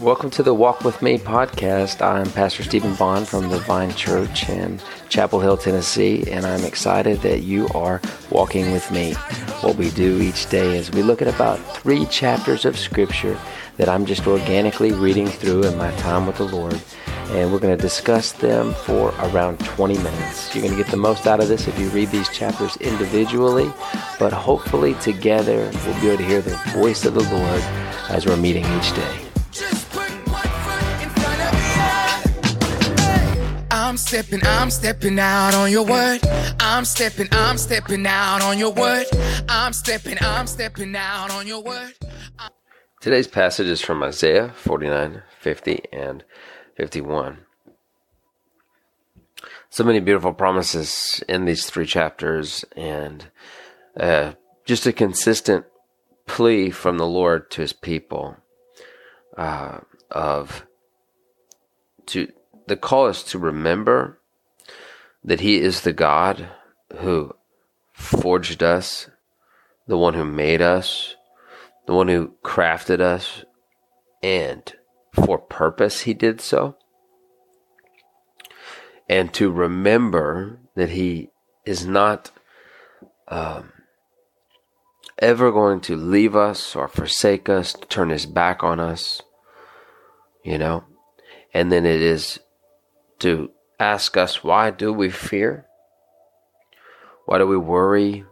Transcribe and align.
Welcome 0.00 0.30
to 0.30 0.42
the 0.42 0.52
Walk 0.54 0.82
With 0.82 1.00
Me 1.02 1.18
podcast. 1.18 2.04
I'm 2.04 2.30
Pastor 2.30 2.62
Stephen 2.62 2.94
Bond 2.94 3.28
from 3.28 3.48
the 3.48 3.58
Vine 3.60 3.94
Church 3.94 4.48
in 4.48 4.80
Chapel 5.08 5.40
Hill, 5.40 5.56
Tennessee, 5.56 6.24
and 6.30 6.44
I'm 6.44 6.64
excited 6.64 7.20
that 7.20 7.42
you 7.42 7.68
are 7.74 8.00
walking 8.30 8.72
with 8.72 8.90
me. 8.90 9.14
What 9.60 9.76
we 9.76 9.90
do 9.90 10.20
each 10.20 10.48
day 10.50 10.76
is 10.76 10.90
we 10.90 11.02
look 11.02 11.22
at 11.22 11.28
about 11.28 11.58
three 11.76 12.06
chapters 12.06 12.64
of 12.64 12.78
Scripture 12.78 13.38
that 13.76 13.88
I'm 13.88 14.06
just 14.06 14.26
organically 14.26 14.92
reading 14.92 15.26
through 15.26 15.64
in 15.64 15.76
my 15.78 15.90
time 15.96 16.26
with 16.26 16.36
the 16.36 16.44
Lord 16.44 16.80
and 17.30 17.50
we're 17.50 17.58
going 17.58 17.74
to 17.74 17.80
discuss 17.80 18.32
them 18.32 18.74
for 18.74 19.14
around 19.20 19.58
20 19.60 19.96
minutes. 19.98 20.54
You're 20.54 20.64
going 20.64 20.76
to 20.76 20.82
get 20.82 20.90
the 20.90 20.98
most 20.98 21.26
out 21.26 21.40
of 21.40 21.48
this 21.48 21.66
if 21.66 21.78
you 21.78 21.88
read 21.90 22.10
these 22.10 22.28
chapters 22.28 22.76
individually, 22.76 23.72
but 24.18 24.32
hopefully 24.32 24.94
together 24.94 25.70
we'll 25.86 26.00
be 26.00 26.08
able 26.08 26.18
to 26.18 26.24
hear 26.24 26.42
the 26.42 26.56
voice 26.74 27.06
of 27.06 27.14
the 27.14 27.22
Lord 27.22 27.81
as 28.12 28.26
we're 28.26 28.36
meeting 28.36 28.64
each 28.76 28.94
day. 28.94 29.18
I'm 33.70 33.96
stepping, 33.96 34.40
I'm 34.44 34.70
stepping 34.70 35.18
out 35.18 35.54
on 35.54 35.70
your 35.70 35.84
word. 35.84 36.20
I'm 36.60 36.84
stepping, 36.84 37.28
I'm 37.32 37.56
stepping 37.58 38.06
out 38.06 38.42
on 38.42 38.58
your 38.58 38.72
word. 38.72 39.06
I'm 39.48 39.72
stepping, 39.72 40.16
I'm 40.20 40.46
stepping 40.46 40.94
out 40.94 41.30
on 41.30 41.46
your 41.46 41.62
word. 41.62 41.94
Today's 43.00 43.26
passage 43.26 43.66
is 43.66 43.80
from 43.80 44.02
Isaiah 44.02 44.52
49, 44.56 45.22
50, 45.40 45.80
and 45.92 46.24
51. 46.76 47.38
So 49.70 49.84
many 49.84 50.00
beautiful 50.00 50.34
promises 50.34 51.24
in 51.28 51.46
these 51.46 51.66
three 51.66 51.86
chapters, 51.86 52.64
and 52.76 53.26
uh, 53.98 54.32
just 54.66 54.86
a 54.86 54.92
consistent 54.92 55.64
plea 56.32 56.70
from 56.70 56.96
the 56.96 57.06
Lord 57.06 57.50
to 57.50 57.60
his 57.60 57.74
people 57.74 58.38
uh, 59.36 59.80
of 60.10 60.66
to 62.06 62.32
the 62.66 62.76
call 62.76 63.08
is 63.08 63.22
to 63.24 63.38
remember 63.38 64.18
that 65.22 65.40
he 65.40 65.60
is 65.60 65.82
the 65.82 65.92
God 65.92 66.48
who 67.00 67.34
forged 67.92 68.62
us, 68.62 69.10
the 69.86 69.98
one 69.98 70.14
who 70.14 70.24
made 70.24 70.62
us, 70.62 71.16
the 71.86 71.92
one 71.92 72.08
who 72.08 72.32
crafted 72.42 73.02
us, 73.02 73.44
and 74.22 74.72
for 75.12 75.36
purpose 75.36 76.00
he 76.00 76.14
did 76.14 76.40
so. 76.40 76.78
And 79.06 79.34
to 79.34 79.50
remember 79.50 80.60
that 80.76 80.88
he 80.88 81.28
is 81.66 81.84
not 81.84 82.30
um, 83.28 83.70
ever 85.22 85.50
going 85.50 85.80
to 85.82 85.96
leave 85.96 86.36
us 86.36 86.76
or 86.76 86.88
forsake 86.88 87.48
us, 87.48 87.74
turn 87.88 88.10
his 88.10 88.26
back 88.26 88.62
on 88.62 88.80
us, 88.80 89.22
you 90.44 90.58
know. 90.58 90.84
And 91.54 91.70
then 91.70 91.86
it 91.86 92.02
is 92.02 92.40
to 93.20 93.50
ask 93.78 94.16
us, 94.16 94.44
why 94.44 94.70
do 94.70 94.92
we 94.92 95.08
fear? 95.08 95.66
Why 97.24 97.38
do 97.38 97.46
we 97.46 97.56
worry? 97.56 98.24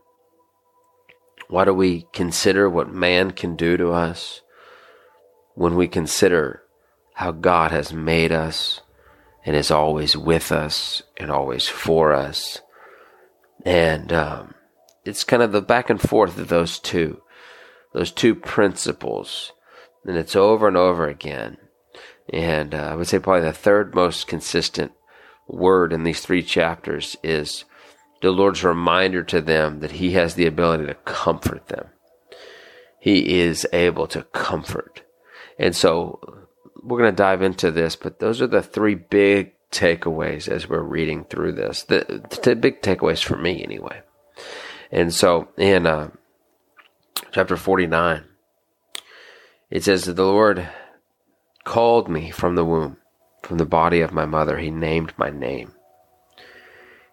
Why 1.48 1.64
do 1.64 1.72
we 1.72 2.06
consider 2.12 2.68
what 2.68 2.92
man 2.92 3.30
can 3.30 3.56
do 3.56 3.76
to 3.76 3.92
us 3.92 4.42
when 5.54 5.76
we 5.76 5.88
consider 5.88 6.62
how 7.14 7.32
God 7.32 7.70
has 7.70 7.92
made 7.92 8.32
us 8.32 8.80
and 9.44 9.56
is 9.56 9.70
always 9.70 10.16
with 10.16 10.52
us 10.52 11.02
and 11.16 11.30
always 11.30 11.68
for 11.68 12.12
us. 12.12 12.60
And 13.64 14.12
um, 14.12 14.54
it's 15.04 15.24
kind 15.24 15.42
of 15.42 15.52
the 15.52 15.62
back 15.62 15.90
and 15.90 16.00
forth 16.00 16.38
of 16.38 16.48
those 16.48 16.78
two, 16.78 17.22
those 17.92 18.12
two 18.12 18.34
principles. 18.34 19.52
And 20.04 20.16
it's 20.16 20.36
over 20.36 20.66
and 20.66 20.76
over 20.76 21.06
again. 21.08 21.58
And 22.32 22.74
uh, 22.74 22.90
I 22.92 22.94
would 22.94 23.06
say 23.06 23.18
probably 23.18 23.42
the 23.42 23.52
third 23.52 23.94
most 23.94 24.26
consistent 24.26 24.92
word 25.46 25.92
in 25.92 26.04
these 26.04 26.20
three 26.20 26.42
chapters 26.42 27.16
is 27.22 27.64
the 28.22 28.30
Lord's 28.30 28.62
reminder 28.62 29.22
to 29.24 29.40
them 29.40 29.80
that 29.80 29.92
He 29.92 30.12
has 30.12 30.34
the 30.34 30.46
ability 30.46 30.86
to 30.86 30.94
comfort 30.94 31.68
them. 31.68 31.88
He 33.00 33.40
is 33.40 33.66
able 33.72 34.06
to 34.08 34.22
comfort. 34.24 35.02
And 35.58 35.74
so 35.74 36.20
we're 36.82 36.98
going 36.98 37.12
to 37.12 37.16
dive 37.16 37.42
into 37.42 37.70
this, 37.70 37.96
but 37.96 38.18
those 38.18 38.40
are 38.40 38.46
the 38.46 38.62
three 38.62 38.94
big 38.94 39.52
takeaways 39.70 40.48
as 40.48 40.68
we're 40.68 40.82
reading 40.82 41.24
through 41.24 41.52
this. 41.52 41.82
The, 41.84 42.22
the 42.42 42.56
big 42.56 42.82
takeaways 42.82 43.22
for 43.22 43.36
me, 43.36 43.62
anyway. 43.62 44.02
And 44.90 45.14
so 45.14 45.48
in 45.56 45.86
uh, 45.86 46.10
chapter 47.32 47.56
49, 47.56 48.24
it 49.70 49.84
says 49.84 50.04
that 50.04 50.14
the 50.14 50.24
Lord 50.24 50.68
called 51.64 52.08
me 52.08 52.30
from 52.30 52.56
the 52.56 52.64
womb, 52.64 52.96
from 53.42 53.58
the 53.58 53.66
body 53.66 54.00
of 54.00 54.12
my 54.12 54.26
mother. 54.26 54.58
He 54.58 54.70
named 54.70 55.12
my 55.16 55.30
name. 55.30 55.72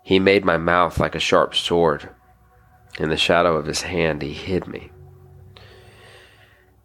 He 0.03 0.19
made 0.19 0.45
my 0.45 0.57
mouth 0.57 0.99
like 0.99 1.15
a 1.15 1.19
sharp 1.19 1.53
sword. 1.53 2.09
In 2.99 3.09
the 3.09 3.17
shadow 3.17 3.57
of 3.57 3.67
his 3.67 3.81
hand, 3.81 4.21
he 4.21 4.33
hid 4.33 4.67
me. 4.67 4.89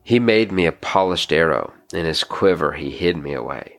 He 0.03 0.19
made 0.19 0.53
me 0.53 0.67
a 0.67 0.73
polished 0.73 1.33
arrow. 1.33 1.73
In 1.95 2.05
his 2.05 2.25
quiver 2.25 2.73
he 2.73 2.91
hid 2.91 3.17
me 3.17 3.33
away. 3.33 3.79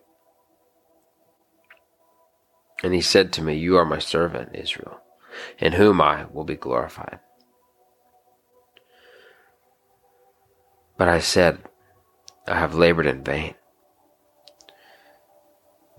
And 2.83 2.93
he 2.93 3.01
said 3.01 3.33
to 3.33 3.41
me, 3.41 3.55
You 3.55 3.77
are 3.77 3.85
my 3.85 3.99
servant, 3.99 4.55
Israel, 4.55 4.99
in 5.57 5.73
whom 5.73 6.01
I 6.01 6.25
will 6.31 6.43
be 6.43 6.55
glorified. 6.55 7.19
But 10.97 11.07
I 11.07 11.19
said, 11.19 11.59
I 12.47 12.59
have 12.59 12.75
labored 12.75 13.07
in 13.07 13.23
vain. 13.23 13.55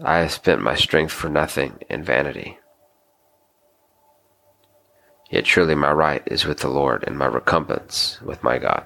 I 0.02 0.18
have 0.18 0.32
spent 0.32 0.62
my 0.62 0.74
strength 0.74 1.12
for 1.12 1.28
nothing 1.28 1.78
in 1.88 2.02
vanity. 2.02 2.58
Yet 5.30 5.46
surely 5.46 5.74
my 5.74 5.92
right 5.92 6.22
is 6.26 6.44
with 6.44 6.58
the 6.58 6.68
Lord, 6.68 7.04
and 7.06 7.18
my 7.18 7.26
recompense 7.26 8.20
with 8.22 8.42
my 8.42 8.58
God. 8.58 8.84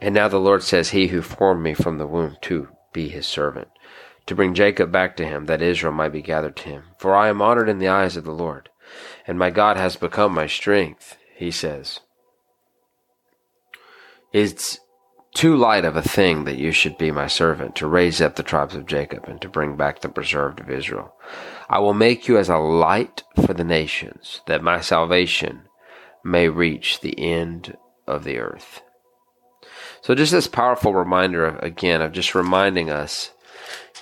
And 0.00 0.14
now 0.14 0.28
the 0.28 0.38
Lord 0.38 0.62
says, 0.62 0.90
He 0.90 1.08
who 1.08 1.22
formed 1.22 1.62
me 1.62 1.74
from 1.74 1.98
the 1.98 2.06
womb 2.06 2.36
to 2.42 2.68
be 2.92 3.08
his 3.08 3.26
servant, 3.26 3.68
to 4.26 4.34
bring 4.34 4.54
Jacob 4.54 4.92
back 4.92 5.16
to 5.16 5.26
him, 5.26 5.46
that 5.46 5.62
Israel 5.62 5.92
might 5.92 6.12
be 6.12 6.22
gathered 6.22 6.56
to 6.56 6.68
him. 6.68 6.84
For 6.98 7.14
I 7.14 7.28
am 7.28 7.42
honored 7.42 7.68
in 7.68 7.78
the 7.78 7.88
eyes 7.88 8.16
of 8.16 8.24
the 8.24 8.32
Lord, 8.32 8.70
and 9.26 9.38
my 9.38 9.50
God 9.50 9.76
has 9.76 9.96
become 9.96 10.34
my 10.34 10.46
strength, 10.46 11.16
he 11.34 11.50
says. 11.50 12.00
It's 14.32 14.78
too 15.34 15.56
light 15.56 15.84
of 15.84 15.96
a 15.96 16.02
thing 16.02 16.44
that 16.44 16.58
you 16.58 16.72
should 16.72 16.98
be 16.98 17.10
my 17.10 17.26
servant, 17.26 17.74
to 17.76 17.86
raise 17.86 18.20
up 18.20 18.36
the 18.36 18.42
tribes 18.42 18.74
of 18.74 18.86
Jacob, 18.86 19.24
and 19.26 19.40
to 19.40 19.48
bring 19.48 19.76
back 19.76 20.00
the 20.00 20.08
preserved 20.08 20.60
of 20.60 20.70
Israel. 20.70 21.14
I 21.68 21.78
will 21.78 21.94
make 21.94 22.28
you 22.28 22.36
as 22.38 22.48
a 22.48 22.58
light 22.58 23.22
for 23.46 23.54
the 23.54 23.64
nations, 23.64 24.42
that 24.46 24.62
my 24.62 24.80
salvation 24.80 25.62
may 26.22 26.48
reach 26.48 27.00
the 27.00 27.18
end 27.18 27.76
of 28.06 28.24
the 28.24 28.38
earth. 28.38 28.82
So 30.02 30.14
just 30.14 30.32
this 30.32 30.48
powerful 30.48 30.94
reminder 30.94 31.46
of, 31.46 31.62
again, 31.62 32.02
of 32.02 32.12
just 32.12 32.34
reminding 32.34 32.90
us, 32.90 33.32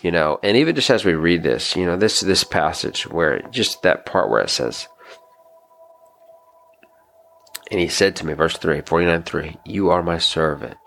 you 0.03 0.11
know, 0.11 0.39
and 0.43 0.57
even 0.57 0.75
just 0.75 0.91
as 0.91 1.05
we 1.05 1.15
read 1.15 1.43
this, 1.43 1.77
you 1.77 1.85
know, 1.85 1.97
this, 1.97 2.21
this 2.21 2.45
passage 2.45 3.09
where 3.09 3.41
just 3.51 3.83
that 3.83 4.07
part 4.07 4.31
where 4.31 4.43
it 4.43 4.51
says, 4.51 4.89
and 7.71 7.79
he 7.79 7.89
said 7.89 8.17
to 8.17 8.27
me, 8.27 8.33
verse 8.33 8.57
3, 8.57 8.81
49 8.81 9.23
3, 9.23 9.57
You 9.65 9.91
are 9.91 10.03
my 10.03 10.19
servant, 10.19 10.79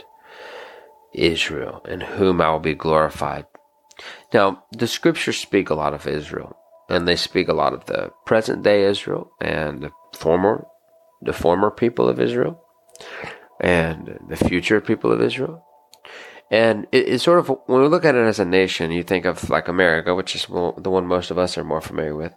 Israel, 1.13 1.81
in 1.88 2.01
whom 2.01 2.41
I 2.41 2.49
will 2.51 2.59
be 2.59 2.75
glorified. 2.75 3.45
Now, 4.33 4.63
the 4.71 4.88
scriptures 4.88 5.38
speak 5.38 5.69
a 5.69 5.75
lot 5.75 5.94
of 5.94 6.07
Israel, 6.07 6.57
and 6.89 7.07
they 7.07 7.15
speak 7.15 7.47
a 7.47 7.53
lot 7.53 7.73
of 7.73 7.85
the 7.85 8.11
present 8.25 8.63
day 8.63 8.83
Israel 8.83 9.31
and 9.39 9.83
the 9.83 9.91
former, 10.13 10.65
the 11.21 11.33
former 11.33 11.71
people 11.71 12.09
of 12.09 12.19
Israel 12.19 12.59
and 13.59 14.19
the 14.27 14.36
future 14.36 14.81
people 14.81 15.12
of 15.12 15.21
Israel. 15.21 15.65
And 16.53 16.85
it, 16.91 17.09
it's 17.09 17.23
sort 17.23 17.39
of, 17.39 17.47
when 17.65 17.81
we 17.81 17.88
look 17.88 18.05
at 18.05 18.13
it 18.13 18.27
as 18.27 18.39
a 18.39 18.45
nation, 18.45 18.91
you 18.91 19.01
think 19.01 19.25
of 19.25 19.50
like 19.50 19.67
America, 19.67 20.13
which 20.13 20.35
is 20.35 20.45
the 20.45 20.91
one 20.91 21.07
most 21.07 21.31
of 21.31 21.39
us 21.39 21.57
are 21.57 21.63
more 21.63 21.81
familiar 21.81 22.15
with. 22.15 22.35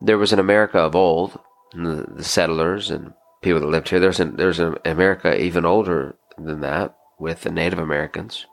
There 0.00 0.16
was 0.16 0.32
an 0.32 0.38
America 0.38 0.78
of 0.78 0.96
old, 0.96 1.38
the, 1.74 2.06
the 2.08 2.24
settlers 2.24 2.90
and 2.90 3.12
people 3.42 3.60
that 3.60 3.66
lived 3.66 3.90
here. 3.90 4.00
There's 4.00 4.18
an, 4.18 4.36
there's 4.36 4.60
an 4.60 4.76
America 4.86 5.38
even 5.38 5.66
older 5.66 6.16
than 6.38 6.60
that 6.62 6.96
with 7.18 7.42
the 7.42 7.50
Native 7.50 7.78
Americans. 7.78 8.46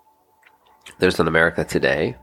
There's 1.00 1.21
an 1.21 1.29
America 1.29 1.63
today. 1.63 2.17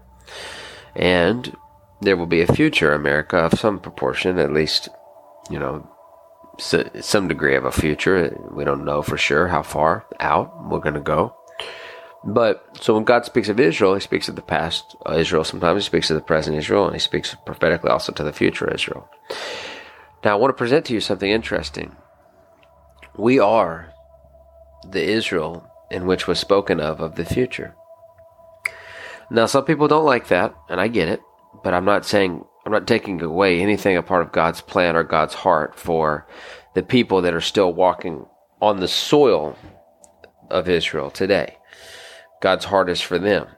And 0.94 1.56
there 2.02 2.18
will 2.18 2.26
be 2.26 2.42
a 2.42 2.52
future 2.52 2.92
America 2.92 3.38
of 3.38 3.58
some 3.58 3.80
proportion, 3.80 4.38
at 4.38 4.52
least, 4.52 4.90
you 5.50 5.58
know, 5.58 5.88
some 6.58 7.28
degree 7.28 7.56
of 7.56 7.64
a 7.64 7.72
future. 7.72 8.36
We 8.52 8.64
don't 8.64 8.84
know 8.84 9.00
for 9.00 9.16
sure 9.16 9.48
how 9.48 9.62
far 9.62 10.04
out 10.20 10.68
we're 10.68 10.80
going 10.80 10.94
to 10.96 11.00
go. 11.00 11.35
But 12.24 12.78
so 12.80 12.94
when 12.94 13.04
God 13.04 13.24
speaks 13.24 13.48
of 13.48 13.60
Israel, 13.60 13.94
He 13.94 14.00
speaks 14.00 14.28
of 14.28 14.36
the 14.36 14.42
past 14.42 14.96
uh, 15.08 15.14
Israel. 15.14 15.44
Sometimes 15.44 15.84
He 15.84 15.86
speaks 15.86 16.10
of 16.10 16.16
the 16.16 16.22
present 16.22 16.56
Israel, 16.56 16.86
and 16.86 16.94
He 16.94 17.00
speaks 17.00 17.36
prophetically 17.46 17.90
also 17.90 18.12
to 18.12 18.24
the 18.24 18.32
future 18.32 18.72
Israel. 18.72 19.08
Now, 20.24 20.32
I 20.32 20.34
want 20.36 20.50
to 20.50 20.58
present 20.58 20.86
to 20.86 20.92
you 20.92 21.00
something 21.00 21.30
interesting. 21.30 21.94
We 23.16 23.38
are 23.38 23.92
the 24.90 25.02
Israel 25.02 25.70
in 25.90 26.06
which 26.06 26.26
was 26.26 26.38
spoken 26.38 26.80
of 26.80 27.00
of 27.00 27.14
the 27.14 27.24
future. 27.24 27.74
Now, 29.30 29.46
some 29.46 29.64
people 29.64 29.88
don't 29.88 30.04
like 30.04 30.28
that, 30.28 30.54
and 30.68 30.80
I 30.80 30.88
get 30.88 31.08
it, 31.08 31.20
but 31.62 31.74
I'm 31.74 31.84
not 31.84 32.04
saying, 32.04 32.44
I'm 32.64 32.72
not 32.72 32.86
taking 32.86 33.20
away 33.22 33.60
anything 33.60 33.96
a 33.96 34.02
part 34.02 34.22
of 34.22 34.32
God's 34.32 34.60
plan 34.60 34.96
or 34.96 35.02
God's 35.02 35.34
heart 35.34 35.78
for 35.78 36.26
the 36.74 36.82
people 36.82 37.22
that 37.22 37.34
are 37.34 37.40
still 37.40 37.72
walking 37.72 38.26
on 38.60 38.80
the 38.80 38.88
soil 38.88 39.56
of 40.50 40.68
Israel 40.68 41.10
today. 41.10 41.58
God's 42.40 42.66
heart 42.66 42.88
is 42.88 43.00
for 43.00 43.18
them. 43.18 43.48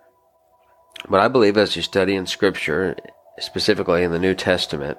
But 1.09 1.21
I 1.21 1.29
believe 1.29 1.57
as 1.57 1.77
you 1.77 1.83
study 1.83 2.15
in 2.15 2.27
Scripture, 2.27 2.97
specifically 3.39 4.03
in 4.03 4.13
the 4.13 4.19
New 4.19 4.35
Testament, 4.35 4.99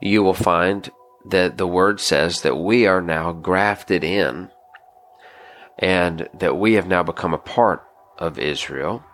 you 0.00 0.22
will 0.22 0.34
find 0.34 0.90
that 1.26 1.58
the 1.58 1.66
Word 1.66 2.00
says 2.00 2.42
that 2.42 2.56
we 2.56 2.86
are 2.86 3.00
now 3.00 3.32
grafted 3.32 4.02
in 4.02 4.50
and 5.78 6.28
that 6.34 6.56
we 6.56 6.74
have 6.74 6.86
now 6.86 7.02
become 7.02 7.34
a 7.34 7.38
part 7.38 7.84
of 8.18 8.38
Israel. 8.38 9.04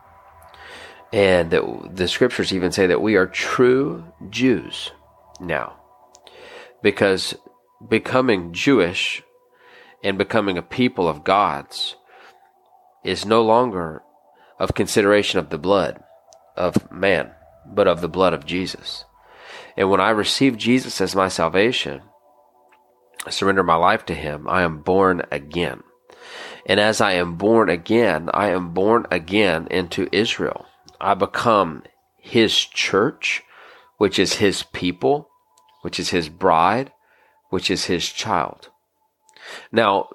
And 1.13 1.51
that 1.51 1.63
the 1.95 2.09
Scriptures 2.09 2.53
even 2.53 2.73
say 2.73 2.87
that 2.87 3.01
we 3.01 3.17
are 3.17 3.27
true 3.27 4.05
Jews 4.29 4.91
now. 5.41 5.77
Because 6.83 7.35
becoming 7.87 8.53
Jewish 8.53 9.23
and 10.03 10.19
becoming 10.19 10.59
a 10.59 10.63
people 10.63 11.09
of 11.09 11.25
God's 11.25 11.97
is 13.05 13.25
no 13.25 13.43
longer 13.43 14.03
of 14.59 14.75
consideration 14.75 15.39
of 15.39 15.51
the 15.51 15.59
blood 15.59 16.03
of 16.57 16.91
man, 16.91 17.33
but 17.67 17.87
of 17.87 18.01
the 18.01 18.09
blood 18.09 18.35
of 18.35 18.47
Jesus. 18.47 19.05
And 19.77 19.91
when 19.91 20.01
I 20.01 20.11
receive 20.11 20.59
Jesus 20.59 21.01
as 21.01 21.15
my 21.15 21.29
salvation, 21.29 22.03
I 23.25 23.31
surrender 23.31 23.63
my 23.63 23.77
life 23.77 24.05
to 24.07 24.15
Him, 24.15 24.49
I 24.49 24.63
am 24.63 24.83
born 24.83 25.23
again. 25.31 25.83
And 26.67 26.81
as 26.81 27.01
I 27.01 27.13
am 27.13 27.37
born 27.37 27.69
again, 27.69 28.29
I 28.35 28.49
am 28.49 28.75
born 28.75 29.07
again 29.11 29.69
into 29.71 30.09
Israel. 30.13 30.67
I 31.01 31.15
become 31.15 31.85
His 32.17 32.57
church, 32.59 33.43
which 33.97 34.19
is 34.19 34.35
His 34.35 34.65
people, 34.65 35.31
which 35.83 36.01
is 36.01 36.11
His 36.11 36.29
bride, 36.29 36.93
which 37.51 37.71
is 37.71 37.85
His 37.85 38.09
child. 38.09 38.71
Now, 39.73 40.09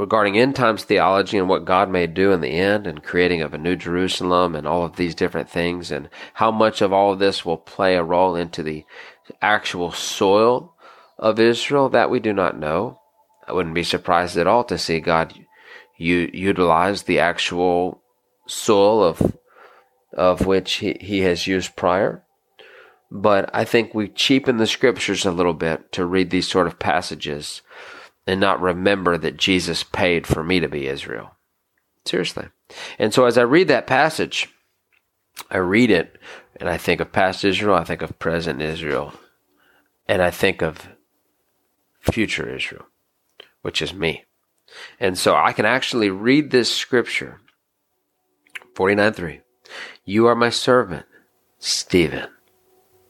regarding 0.00 0.38
end 0.38 0.56
times 0.56 0.82
theology 0.82 1.36
and 1.36 1.46
what 1.46 1.66
God 1.66 1.90
may 1.90 2.06
do 2.06 2.32
in 2.32 2.40
the 2.40 2.48
end 2.48 2.86
and 2.86 3.02
creating 3.02 3.42
of 3.42 3.52
a 3.52 3.58
new 3.58 3.76
Jerusalem 3.76 4.54
and 4.54 4.66
all 4.66 4.82
of 4.82 4.96
these 4.96 5.14
different 5.14 5.50
things 5.50 5.90
and 5.90 6.08
how 6.32 6.50
much 6.50 6.80
of 6.80 6.90
all 6.90 7.12
of 7.12 7.18
this 7.18 7.44
will 7.44 7.58
play 7.58 7.96
a 7.96 8.02
role 8.02 8.34
into 8.34 8.62
the 8.62 8.86
actual 9.42 9.92
soil 9.92 10.74
of 11.18 11.38
Israel 11.38 11.90
that 11.90 12.08
we 12.08 12.18
do 12.18 12.32
not 12.32 12.58
know. 12.58 12.98
I 13.46 13.52
wouldn't 13.52 13.74
be 13.74 13.82
surprised 13.82 14.38
at 14.38 14.46
all 14.46 14.64
to 14.64 14.78
see 14.78 15.00
God 15.00 15.34
u- 15.98 16.30
utilize 16.32 17.02
the 17.02 17.18
actual 17.18 18.02
soil 18.46 19.04
of 19.04 19.36
of 20.14 20.46
which 20.46 20.76
he, 20.76 20.96
he 20.98 21.20
has 21.20 21.46
used 21.46 21.76
prior. 21.76 22.24
But 23.12 23.50
I 23.52 23.64
think 23.64 23.94
we 23.94 24.08
cheapen 24.08 24.56
the 24.56 24.66
scriptures 24.66 25.26
a 25.26 25.30
little 25.30 25.54
bit 25.54 25.92
to 25.92 26.06
read 26.06 26.30
these 26.30 26.48
sort 26.48 26.66
of 26.66 26.78
passages 26.78 27.60
and 28.30 28.40
not 28.40 28.60
remember 28.60 29.18
that 29.18 29.36
Jesus 29.36 29.82
paid 29.82 30.24
for 30.24 30.44
me 30.44 30.60
to 30.60 30.68
be 30.68 30.86
Israel. 30.86 31.34
Seriously. 32.04 32.46
And 32.96 33.12
so 33.12 33.24
as 33.24 33.36
I 33.36 33.42
read 33.42 33.66
that 33.66 33.88
passage, 33.88 34.48
I 35.50 35.56
read 35.56 35.90
it 35.90 36.16
and 36.54 36.68
I 36.68 36.78
think 36.78 37.00
of 37.00 37.10
past 37.10 37.44
Israel, 37.44 37.74
I 37.74 37.82
think 37.82 38.02
of 38.02 38.20
present 38.20 38.62
Israel, 38.62 39.14
and 40.06 40.22
I 40.22 40.30
think 40.30 40.62
of 40.62 40.90
future 41.98 42.48
Israel, 42.48 42.86
which 43.62 43.82
is 43.82 43.92
me. 43.92 44.26
And 45.00 45.18
so 45.18 45.34
I 45.34 45.52
can 45.52 45.66
actually 45.66 46.10
read 46.10 46.52
this 46.52 46.72
scripture 46.72 47.40
49 48.76 49.12
3. 49.12 49.40
You 50.04 50.28
are 50.28 50.36
my 50.36 50.50
servant, 50.50 51.04
Stephen, 51.58 52.28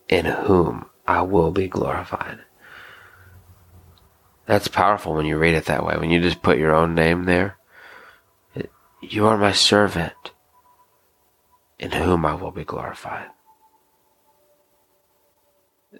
in 0.08 0.24
whom 0.24 0.86
I 1.06 1.20
will 1.20 1.50
be 1.50 1.68
glorified. 1.68 2.38
That's 4.50 4.66
powerful 4.66 5.14
when 5.14 5.26
you 5.26 5.38
read 5.38 5.54
it 5.54 5.66
that 5.66 5.86
way. 5.86 5.96
When 5.96 6.10
you 6.10 6.20
just 6.20 6.42
put 6.42 6.58
your 6.58 6.74
own 6.74 6.92
name 6.92 7.24
there. 7.24 7.56
You 9.00 9.28
are 9.28 9.38
my 9.38 9.52
servant, 9.52 10.32
in 11.78 11.92
whom 11.92 12.26
I 12.26 12.34
will 12.34 12.50
be 12.50 12.64
glorified. 12.64 13.28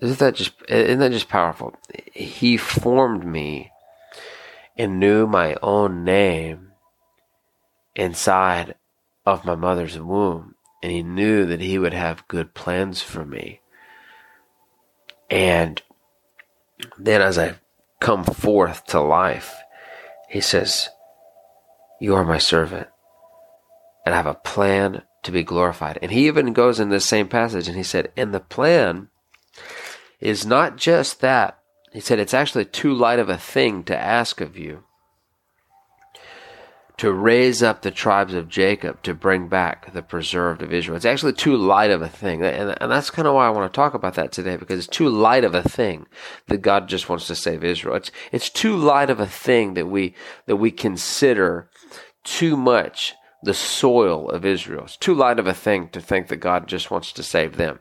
Isn't 0.01 0.19
that 0.19 0.35
just 0.35 0.55
isn't 0.69 0.99
that 0.99 1.13
just 1.13 1.29
powerful? 1.29 1.77
He 2.13 2.57
formed 2.57 3.25
me 3.25 3.71
and 4.77 4.99
knew 4.99 5.29
my 5.29 5.55
own 5.63 6.03
name 6.03 6.73
inside 7.95 8.75
of 9.25 9.45
my 9.45 9.55
mother's 9.55 9.97
womb, 9.97 10.57
and 10.83 10.91
he 10.91 11.05
knew 11.05 11.47
that 11.47 11.61
he 11.61 11.79
would 11.79 11.95
have 11.95 12.27
good 12.27 12.53
plans 12.55 13.01
for 13.01 13.25
me. 13.25 13.61
And 15.31 15.81
then 16.99 17.23
as 17.23 17.39
I 17.39 17.60
come 18.01 18.25
forth 18.25 18.87
to 18.87 19.01
life. 19.01 19.55
He 20.29 20.41
says, 20.41 20.89
You 22.01 22.15
are 22.15 22.25
my 22.25 22.39
servant, 22.39 22.89
and 24.05 24.15
I 24.15 24.19
have 24.19 24.27
a 24.27 24.35
plan 24.35 25.03
to 25.23 25.31
be 25.31 25.43
glorified. 25.43 25.99
And 26.03 26.11
he 26.11 26.27
even 26.27 26.53
goes 26.53 26.81
in 26.81 26.89
this 26.89 27.07
same 27.07 27.29
passage 27.29 27.69
and 27.69 27.77
he 27.77 27.83
said, 27.83 28.11
And 28.17 28.33
the 28.33 28.41
plan 28.41 29.09
is 30.19 30.47
not 30.47 30.77
just 30.77 31.21
that. 31.21 31.59
He 31.93 32.01
said, 32.01 32.19
It's 32.19 32.35
actually 32.35 32.65
too 32.65 32.95
light 32.95 33.19
of 33.19 33.29
a 33.29 33.37
thing 33.37 33.85
to 33.85 33.97
ask 33.97 34.41
of 34.41 34.57
you 34.57 34.85
to 37.01 37.15
raise 37.15 37.63
up 37.63 37.81
the 37.81 37.91
tribes 37.91 38.35
of 38.35 38.47
Jacob 38.47 39.03
to 39.03 39.15
bring 39.15 39.49
back 39.49 39.91
the 39.95 40.03
preserved 40.03 40.61
of 40.61 40.71
Israel. 40.71 40.97
It's 40.97 41.07
actually 41.07 41.33
too 41.33 41.57
light 41.57 41.91
of 41.91 42.03
a 42.03 42.09
thing. 42.11 42.45
And, 42.45 42.77
and 42.79 42.93
that's 42.93 43.09
kind 43.09 43.27
of 43.27 43.33
why 43.33 43.47
I 43.47 43.51
want 43.51 43.73
to 43.73 43.75
talk 43.75 43.95
about 43.95 44.17
that 44.17 44.33
today 44.33 44.57
because 44.59 44.81
it's 44.81 44.97
too 44.97 45.09
light 45.09 45.43
of 45.43 45.55
a 45.55 45.63
thing 45.63 46.05
that 46.49 46.61
God 46.61 46.91
just 46.91 47.09
wants 47.09 47.27
to 47.29 47.35
save 47.35 47.65
Israel. 47.65 47.97
It's, 47.97 48.11
it's 48.33 48.51
too 48.51 48.77
light 48.77 49.09
of 49.09 49.19
a 49.19 49.27
thing 49.27 49.73
that 49.75 49.87
we, 49.87 50.15
that 50.45 50.57
we 50.57 50.71
consider 50.71 51.71
too 52.23 52.55
much 52.55 53.15
the 53.43 53.55
soil 53.55 54.29
of 54.29 54.45
Israel. 54.45 54.85
It's 54.85 54.99
too 54.99 55.15
light 55.15 55.39
of 55.39 55.47
a 55.47 55.55
thing 55.55 55.89
to 55.93 56.03
think 56.03 56.29
that 56.29 56.37
God 56.37 56.69
just 56.69 56.91
wants 56.91 57.13
to 57.13 57.23
save 57.23 57.57
them. 57.57 57.79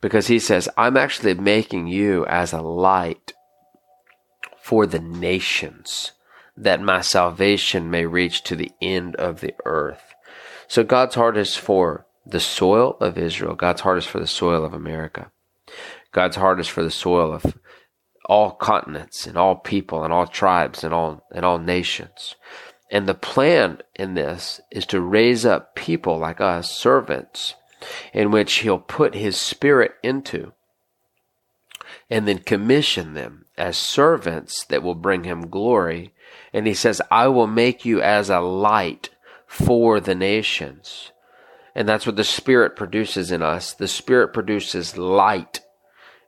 Because 0.00 0.28
he 0.28 0.38
says, 0.38 0.66
I'm 0.78 0.96
actually 0.96 1.34
making 1.34 1.88
you 1.88 2.24
as 2.24 2.54
a 2.54 2.62
light 2.62 3.34
for 4.62 4.86
the 4.86 4.98
nations 4.98 6.12
that 6.58 6.82
my 6.82 7.00
salvation 7.00 7.90
may 7.90 8.04
reach 8.04 8.42
to 8.42 8.56
the 8.56 8.72
end 8.82 9.14
of 9.16 9.40
the 9.40 9.54
earth. 9.64 10.14
So 10.66 10.82
God's 10.82 11.14
heart 11.14 11.36
is 11.36 11.56
for 11.56 12.06
the 12.26 12.40
soil 12.40 12.96
of 13.00 13.16
Israel. 13.16 13.54
God's 13.54 13.82
heart 13.82 13.98
is 13.98 14.06
for 14.06 14.18
the 14.18 14.26
soil 14.26 14.64
of 14.64 14.74
America. 14.74 15.30
God's 16.12 16.36
heart 16.36 16.60
is 16.60 16.68
for 16.68 16.82
the 16.82 16.90
soil 16.90 17.32
of 17.32 17.56
all 18.26 18.50
continents 18.50 19.26
and 19.26 19.38
all 19.38 19.56
people 19.56 20.04
and 20.04 20.12
all 20.12 20.26
tribes 20.26 20.84
and 20.84 20.92
all 20.92 21.24
and 21.32 21.44
all 21.44 21.58
nations. 21.58 22.34
And 22.90 23.06
the 23.06 23.14
plan 23.14 23.78
in 23.94 24.14
this 24.14 24.60
is 24.70 24.84
to 24.86 25.00
raise 25.00 25.46
up 25.46 25.74
people 25.74 26.18
like 26.18 26.40
us, 26.40 26.70
servants, 26.70 27.54
in 28.12 28.30
which 28.30 28.52
he'll 28.56 28.78
put 28.78 29.14
his 29.14 29.36
spirit 29.36 29.92
into 30.02 30.52
and 32.10 32.26
then 32.26 32.38
commission 32.38 33.14
them 33.14 33.44
as 33.56 33.76
servants 33.76 34.64
that 34.64 34.82
will 34.82 34.94
bring 34.94 35.24
him 35.24 35.48
glory 35.48 36.12
and 36.52 36.66
he 36.66 36.74
says, 36.74 37.00
I 37.10 37.28
will 37.28 37.46
make 37.46 37.84
you 37.84 38.00
as 38.00 38.30
a 38.30 38.40
light 38.40 39.10
for 39.46 40.00
the 40.00 40.14
nations. 40.14 41.12
And 41.74 41.88
that's 41.88 42.06
what 42.06 42.16
the 42.16 42.24
Spirit 42.24 42.76
produces 42.76 43.30
in 43.30 43.42
us. 43.42 43.72
The 43.72 43.88
Spirit 43.88 44.32
produces 44.32 44.98
light 44.98 45.60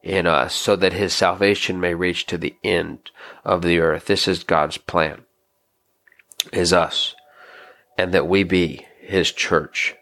in 0.03 0.27
us 0.27 0.55
so 0.55 0.77
that 0.77 0.93
his 0.93 1.13
salvation 1.13 1.81
may 1.81 1.95
reach 1.95 2.27
to 2.27 2.39
the 2.39 2.55
end 2.65 3.11
of 3.45 3.63
the 3.63 3.79
earth. 3.79 4.07
This 4.07 4.27
is 4.29 4.45
God's 4.45 4.79
plan, 4.79 5.23
is 6.53 6.73
us. 6.73 7.15
And 7.99 8.13
that 8.15 8.27
we 8.27 8.45
be 8.45 8.87
his 9.01 9.33
church, 9.33 9.95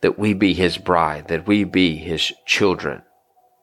that 0.00 0.18
we 0.18 0.32
be 0.32 0.54
his 0.54 0.78
bride, 0.78 1.28
that 1.28 1.46
we 1.46 1.62
be 1.62 1.96
his 1.96 2.32
children. 2.46 3.02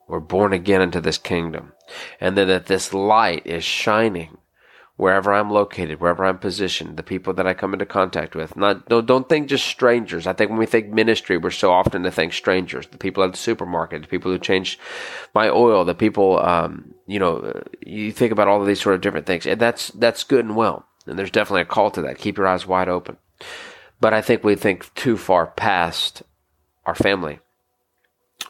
We're 0.08 0.20
born 0.22 0.54
again 0.54 0.82
into 0.82 1.02
this 1.02 1.18
kingdom. 1.18 1.74
And 2.22 2.38
then 2.38 2.48
that 2.48 2.68
this 2.68 2.94
light 2.94 3.46
is 3.46 3.64
shining 3.64 4.37
wherever 4.98 5.32
I'm 5.32 5.52
located, 5.52 6.02
wherever 6.02 6.26
I'm 6.26 6.40
positioned, 6.40 6.98
the 6.98 7.04
people 7.04 7.32
that 7.36 7.48
I 7.48 7.54
come 7.54 7.74
into 7.74 7.86
contact 7.86 8.36
with. 8.36 8.58
Not 8.58 8.88
don't, 8.90 9.06
don't 9.06 9.30
think 9.30 9.48
just 9.48 9.66
strangers. 9.68 10.28
I 10.28 10.34
think 10.34 10.50
when 10.50 10.60
we 10.60 10.66
think 10.66 10.90
ministry, 10.90 11.38
we're 11.38 11.52
so 11.52 11.72
often 11.72 12.04
to 12.04 12.12
think 12.12 12.34
strangers, 12.34 12.88
the 12.88 12.98
people 12.98 13.24
at 13.24 13.32
the 13.32 13.38
supermarket, 13.38 14.02
the 14.02 14.08
people 14.08 14.32
who 14.32 14.40
change 14.40 14.80
my 15.34 15.50
oil, 15.50 15.86
the 15.86 15.96
people, 15.96 16.40
um, 16.40 16.96
you 17.06 17.20
know, 17.20 17.64
you 17.86 18.12
think 18.12 18.32
about 18.32 18.48
all 18.48 18.60
of 18.60 18.68
these 18.68 18.82
sort 18.82 18.96
of 18.96 19.02
different 19.02 19.28
things, 19.28 19.46
and 19.46 19.62
that's 19.62 19.90
that's 19.92 20.24
good 20.24 20.44
and 20.44 20.56
well. 20.56 20.86
And 21.06 21.18
there's 21.18 21.32
definitely 21.32 21.62
a 21.62 21.66
call 21.66 21.92
to 21.92 22.02
that. 22.02 22.18
Keep 22.18 22.38
your 22.38 22.48
eyes 22.48 22.68
wide 22.68 22.90
open. 22.90 23.18
But 24.02 24.14
I 24.14 24.22
think 24.22 24.44
we 24.44 24.56
think 24.56 24.94
too 24.94 25.16
far 25.16 25.48
past 25.48 26.24
our 26.86 26.96
family. 26.96 27.40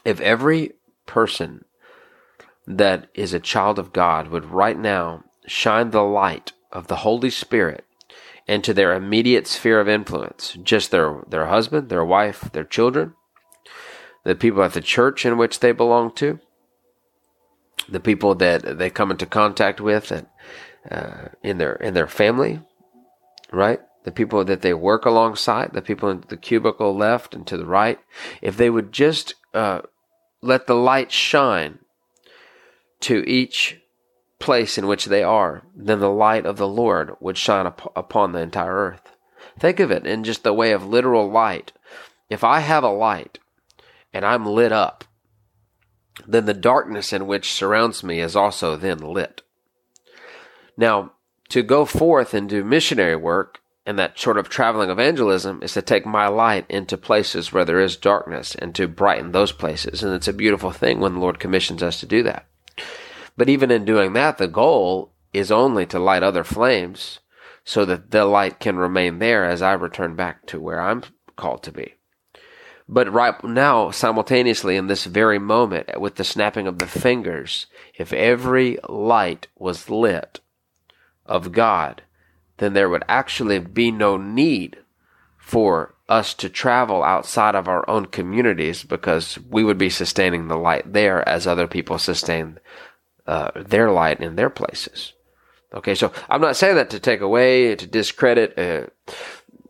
If 0.04 0.20
every 0.20 0.72
person 1.06 1.64
that 2.66 3.08
is 3.14 3.32
a 3.32 3.40
child 3.40 3.78
of 3.78 3.92
God 3.92 4.28
would 4.28 4.46
right 4.46 4.78
now 4.78 5.24
shine 5.48 5.90
the 5.90 6.02
light 6.02 6.52
of 6.72 6.86
the 6.86 6.96
Holy 6.96 7.30
Spirit 7.30 7.84
into 8.46 8.72
their 8.72 8.94
immediate 8.94 9.46
sphere 9.46 9.80
of 9.80 9.88
influence, 9.88 10.56
just 10.62 10.90
their, 10.90 11.22
their 11.28 11.46
husband, 11.46 11.88
their 11.88 12.04
wife, 12.04 12.50
their 12.52 12.64
children, 12.64 13.14
the 14.24 14.34
people 14.34 14.62
at 14.62 14.72
the 14.72 14.80
church 14.80 15.26
in 15.26 15.36
which 15.36 15.60
they 15.60 15.72
belong 15.72 16.12
to, 16.14 16.40
the 17.88 18.00
people 18.00 18.34
that 18.34 18.78
they 18.78 18.90
come 18.90 19.10
into 19.10 19.26
contact 19.26 19.80
with 19.80 20.10
and 20.10 20.26
uh, 20.90 21.28
in 21.42 21.58
their 21.58 21.74
in 21.74 21.94
their 21.94 22.06
family, 22.06 22.60
right? 23.52 23.80
The 24.04 24.12
people 24.12 24.44
that 24.44 24.62
they 24.62 24.74
work 24.74 25.04
alongside, 25.04 25.72
the 25.72 25.82
people 25.82 26.08
in 26.08 26.24
the 26.28 26.36
cubicle 26.36 26.96
left 26.96 27.34
and 27.34 27.46
to 27.46 27.56
the 27.56 27.66
right, 27.66 27.98
if 28.40 28.56
they 28.56 28.70
would 28.70 28.92
just 28.92 29.34
uh, 29.52 29.82
let 30.40 30.66
the 30.66 30.74
light 30.74 31.12
shine 31.12 31.80
to 33.00 33.28
each 33.28 33.80
place 34.38 34.78
in 34.78 34.86
which 34.86 35.06
they 35.06 35.22
are, 35.22 35.62
then 35.74 36.00
the 36.00 36.10
light 36.10 36.46
of 36.46 36.56
the 36.56 36.68
Lord 36.68 37.16
would 37.20 37.36
shine 37.36 37.66
up 37.66 37.92
upon 37.96 38.32
the 38.32 38.40
entire 38.40 38.74
earth. 38.74 39.16
Think 39.58 39.80
of 39.80 39.90
it 39.90 40.06
in 40.06 40.24
just 40.24 40.44
the 40.44 40.52
way 40.52 40.72
of 40.72 40.86
literal 40.86 41.30
light. 41.30 41.72
If 42.30 42.44
I 42.44 42.60
have 42.60 42.84
a 42.84 42.90
light 42.90 43.38
and 44.12 44.24
I'm 44.24 44.46
lit 44.46 44.72
up, 44.72 45.04
then 46.26 46.46
the 46.46 46.54
darkness 46.54 47.12
in 47.12 47.26
which 47.26 47.52
surrounds 47.52 48.02
me 48.02 48.20
is 48.20 48.36
also 48.36 48.76
then 48.76 48.98
lit. 48.98 49.42
Now, 50.76 51.12
to 51.50 51.62
go 51.62 51.84
forth 51.84 52.34
and 52.34 52.48
do 52.48 52.62
missionary 52.62 53.16
work 53.16 53.60
and 53.86 53.98
that 53.98 54.18
sort 54.18 54.36
of 54.36 54.50
traveling 54.50 54.90
evangelism 54.90 55.62
is 55.62 55.72
to 55.72 55.82
take 55.82 56.04
my 56.04 56.28
light 56.28 56.66
into 56.68 56.98
places 56.98 57.52
where 57.52 57.64
there 57.64 57.80
is 57.80 57.96
darkness 57.96 58.54
and 58.54 58.74
to 58.74 58.86
brighten 58.86 59.32
those 59.32 59.50
places. 59.50 60.02
And 60.02 60.12
it's 60.14 60.28
a 60.28 60.32
beautiful 60.34 60.70
thing 60.70 61.00
when 61.00 61.14
the 61.14 61.20
Lord 61.20 61.40
commissions 61.40 61.82
us 61.82 61.98
to 62.00 62.06
do 62.06 62.22
that. 62.24 62.46
But 63.38 63.48
even 63.48 63.70
in 63.70 63.84
doing 63.84 64.14
that, 64.14 64.38
the 64.38 64.48
goal 64.48 65.12
is 65.32 65.52
only 65.52 65.86
to 65.86 66.00
light 66.00 66.24
other 66.24 66.42
flames 66.42 67.20
so 67.64 67.84
that 67.84 68.10
the 68.10 68.24
light 68.24 68.58
can 68.58 68.76
remain 68.76 69.20
there 69.20 69.44
as 69.44 69.62
I 69.62 69.74
return 69.74 70.16
back 70.16 70.44
to 70.46 70.60
where 70.60 70.80
I'm 70.80 71.04
called 71.36 71.62
to 71.62 71.72
be. 71.72 71.94
But 72.88 73.12
right 73.12 73.42
now, 73.44 73.92
simultaneously 73.92 74.74
in 74.74 74.88
this 74.88 75.04
very 75.04 75.38
moment, 75.38 76.00
with 76.00 76.16
the 76.16 76.24
snapping 76.24 76.66
of 76.66 76.78
the 76.78 76.86
fingers, 76.88 77.66
if 77.94 78.12
every 78.12 78.78
light 78.88 79.46
was 79.54 79.88
lit 79.88 80.40
of 81.24 81.52
God, 81.52 82.02
then 82.56 82.72
there 82.72 82.88
would 82.88 83.04
actually 83.08 83.60
be 83.60 83.92
no 83.92 84.16
need 84.16 84.78
for 85.36 85.94
us 86.08 86.34
to 86.34 86.48
travel 86.48 87.04
outside 87.04 87.54
of 87.54 87.68
our 87.68 87.88
own 87.88 88.06
communities 88.06 88.82
because 88.82 89.38
we 89.48 89.62
would 89.62 89.78
be 89.78 89.90
sustaining 89.90 90.48
the 90.48 90.56
light 90.56 90.92
there 90.92 91.26
as 91.28 91.46
other 91.46 91.68
people 91.68 91.98
sustain 91.98 92.58
uh, 93.28 93.50
their 93.54 93.92
light 93.92 94.20
in 94.20 94.36
their 94.36 94.50
places. 94.50 95.12
Okay, 95.74 95.94
so 95.94 96.12
I'm 96.30 96.40
not 96.40 96.56
saying 96.56 96.76
that 96.76 96.90
to 96.90 96.98
take 96.98 97.20
away, 97.20 97.76
to 97.76 97.86
discredit, 97.86 98.58
uh, 98.58 98.86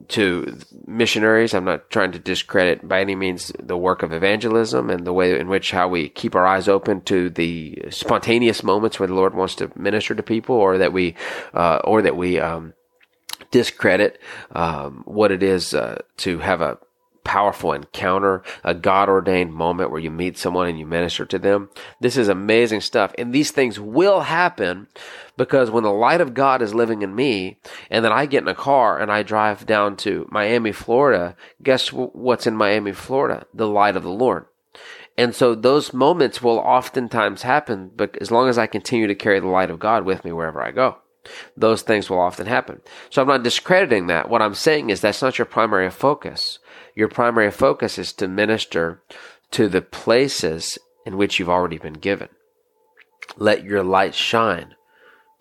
to 0.08 0.58
missionaries. 0.86 1.52
I'm 1.52 1.64
not 1.64 1.90
trying 1.90 2.12
to 2.12 2.20
discredit 2.20 2.86
by 2.86 3.00
any 3.00 3.16
means 3.16 3.52
the 3.58 3.76
work 3.76 4.04
of 4.04 4.12
evangelism 4.12 4.90
and 4.90 5.04
the 5.04 5.12
way 5.12 5.38
in 5.38 5.48
which 5.48 5.72
how 5.72 5.88
we 5.88 6.08
keep 6.08 6.36
our 6.36 6.46
eyes 6.46 6.68
open 6.68 7.00
to 7.02 7.30
the 7.30 7.82
spontaneous 7.90 8.62
moments 8.62 8.98
where 8.98 9.08
the 9.08 9.14
Lord 9.14 9.34
wants 9.34 9.56
to 9.56 9.72
minister 9.74 10.14
to 10.14 10.22
people, 10.22 10.54
or 10.54 10.78
that 10.78 10.92
we, 10.92 11.16
uh, 11.52 11.80
or 11.82 12.00
that 12.02 12.16
we 12.16 12.38
um, 12.38 12.74
discredit 13.50 14.20
um, 14.52 15.02
what 15.04 15.32
it 15.32 15.42
is 15.42 15.74
uh, 15.74 16.00
to 16.18 16.38
have 16.38 16.60
a 16.60 16.78
powerful 17.24 17.72
encounter, 17.72 18.42
a 18.64 18.74
God 18.74 19.08
ordained 19.08 19.52
moment 19.52 19.90
where 19.90 20.00
you 20.00 20.10
meet 20.10 20.38
someone 20.38 20.68
and 20.68 20.78
you 20.78 20.86
minister 20.86 21.24
to 21.26 21.38
them. 21.38 21.70
This 22.00 22.16
is 22.16 22.28
amazing 22.28 22.80
stuff. 22.80 23.12
And 23.18 23.32
these 23.32 23.50
things 23.50 23.78
will 23.78 24.20
happen 24.20 24.88
because 25.36 25.70
when 25.70 25.84
the 25.84 25.92
light 25.92 26.20
of 26.20 26.34
God 26.34 26.62
is 26.62 26.74
living 26.74 27.02
in 27.02 27.14
me 27.14 27.58
and 27.90 28.04
then 28.04 28.12
I 28.12 28.26
get 28.26 28.42
in 28.42 28.48
a 28.48 28.54
car 28.54 28.98
and 28.98 29.10
I 29.10 29.22
drive 29.22 29.66
down 29.66 29.96
to 29.98 30.26
Miami, 30.30 30.72
Florida, 30.72 31.36
guess 31.62 31.92
what's 31.92 32.46
in 32.46 32.56
Miami, 32.56 32.92
Florida? 32.92 33.46
The 33.52 33.68
light 33.68 33.96
of 33.96 34.02
the 34.02 34.10
Lord. 34.10 34.46
And 35.16 35.34
so 35.34 35.54
those 35.54 35.92
moments 35.92 36.42
will 36.42 36.58
oftentimes 36.58 37.42
happen, 37.42 37.90
but 37.96 38.16
as 38.20 38.30
long 38.30 38.48
as 38.48 38.56
I 38.56 38.68
continue 38.68 39.08
to 39.08 39.16
carry 39.16 39.40
the 39.40 39.48
light 39.48 39.70
of 39.70 39.80
God 39.80 40.04
with 40.04 40.24
me 40.24 40.32
wherever 40.32 40.62
I 40.62 40.70
go 40.70 40.98
those 41.56 41.82
things 41.82 42.08
will 42.08 42.20
often 42.20 42.46
happen. 42.46 42.80
So 43.10 43.22
I'm 43.22 43.28
not 43.28 43.42
discrediting 43.42 44.06
that. 44.08 44.28
What 44.28 44.42
I'm 44.42 44.54
saying 44.54 44.90
is 44.90 45.00
that's 45.00 45.22
not 45.22 45.38
your 45.38 45.46
primary 45.46 45.90
focus. 45.90 46.58
Your 46.98 47.06
primary 47.06 47.52
focus 47.52 47.96
is 47.96 48.12
to 48.14 48.26
minister 48.26 49.00
to 49.52 49.68
the 49.68 49.82
places 49.82 50.80
in 51.06 51.16
which 51.16 51.38
you've 51.38 51.48
already 51.48 51.78
been 51.78 51.92
given. 51.92 52.28
Let 53.36 53.62
your 53.62 53.84
light 53.84 54.16
shine 54.16 54.74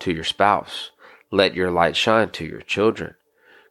to 0.01 0.13
your 0.13 0.23
spouse. 0.23 0.91
Let 1.31 1.55
your 1.55 1.71
light 1.71 1.95
shine 1.95 2.29
to 2.33 2.45
your 2.45 2.61
children 2.61 3.15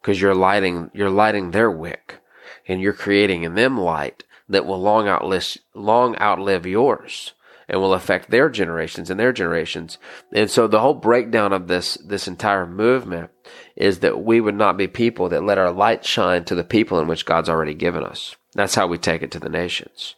because 0.00 0.20
you're 0.20 0.34
lighting, 0.34 0.90
you're 0.94 1.10
lighting 1.10 1.52
their 1.52 1.70
wick 1.70 2.18
and 2.66 2.80
you're 2.80 2.92
creating 2.92 3.44
in 3.44 3.54
them 3.54 3.78
light 3.78 4.24
that 4.48 4.66
will 4.66 4.82
long 4.82 5.06
outlive, 5.06 5.56
long 5.72 6.16
outlive 6.18 6.66
yours 6.66 7.34
and 7.68 7.80
will 7.80 7.94
affect 7.94 8.30
their 8.30 8.48
generations 8.48 9.10
and 9.10 9.18
their 9.18 9.32
generations. 9.32 9.98
And 10.32 10.50
so 10.50 10.66
the 10.66 10.80
whole 10.80 10.94
breakdown 10.94 11.52
of 11.52 11.66
this, 11.66 11.94
this 12.04 12.28
entire 12.28 12.66
movement 12.66 13.30
is 13.74 14.00
that 14.00 14.22
we 14.22 14.40
would 14.40 14.54
not 14.54 14.76
be 14.76 14.86
people 14.86 15.28
that 15.30 15.42
let 15.42 15.58
our 15.58 15.72
light 15.72 16.04
shine 16.04 16.44
to 16.44 16.54
the 16.54 16.64
people 16.64 17.00
in 17.00 17.08
which 17.08 17.26
God's 17.26 17.48
already 17.48 17.74
given 17.74 18.04
us. 18.04 18.36
That's 18.54 18.74
how 18.74 18.86
we 18.86 18.98
take 18.98 19.22
it 19.22 19.30
to 19.32 19.40
the 19.40 19.48
nations. 19.48 20.14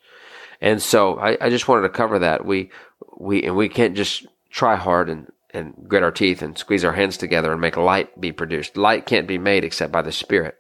And 0.61 0.83
so 0.83 1.19
I, 1.19 1.39
I 1.41 1.51
just 1.51 1.69
wanted 1.69 1.83
to 1.83 1.89
cover 1.89 2.19
that. 2.19 2.45
We, 2.45 2.71
we, 3.17 3.45
and 3.45 3.57
we 3.57 3.69
can't 3.69 3.97
just 3.97 4.27
try 4.51 4.77
hard 4.77 5.09
and, 5.09 5.31
and 5.51 5.75
grit 5.87 6.03
our 6.03 6.11
teeth 6.11 6.43
and 6.43 6.59
squeeze 6.59 6.85
our 6.85 6.93
hands 6.93 7.17
together 7.17 7.53
and 7.53 7.61
make 7.61 7.77
light 7.77 8.21
be 8.21 8.33
produced. 8.33 8.77
Light 8.77 9.07
can't 9.07 9.27
be 9.27 9.39
made 9.39 9.65
except 9.65 9.93
by 9.93 10.03
the 10.03 10.13
Spirit. 10.13 10.57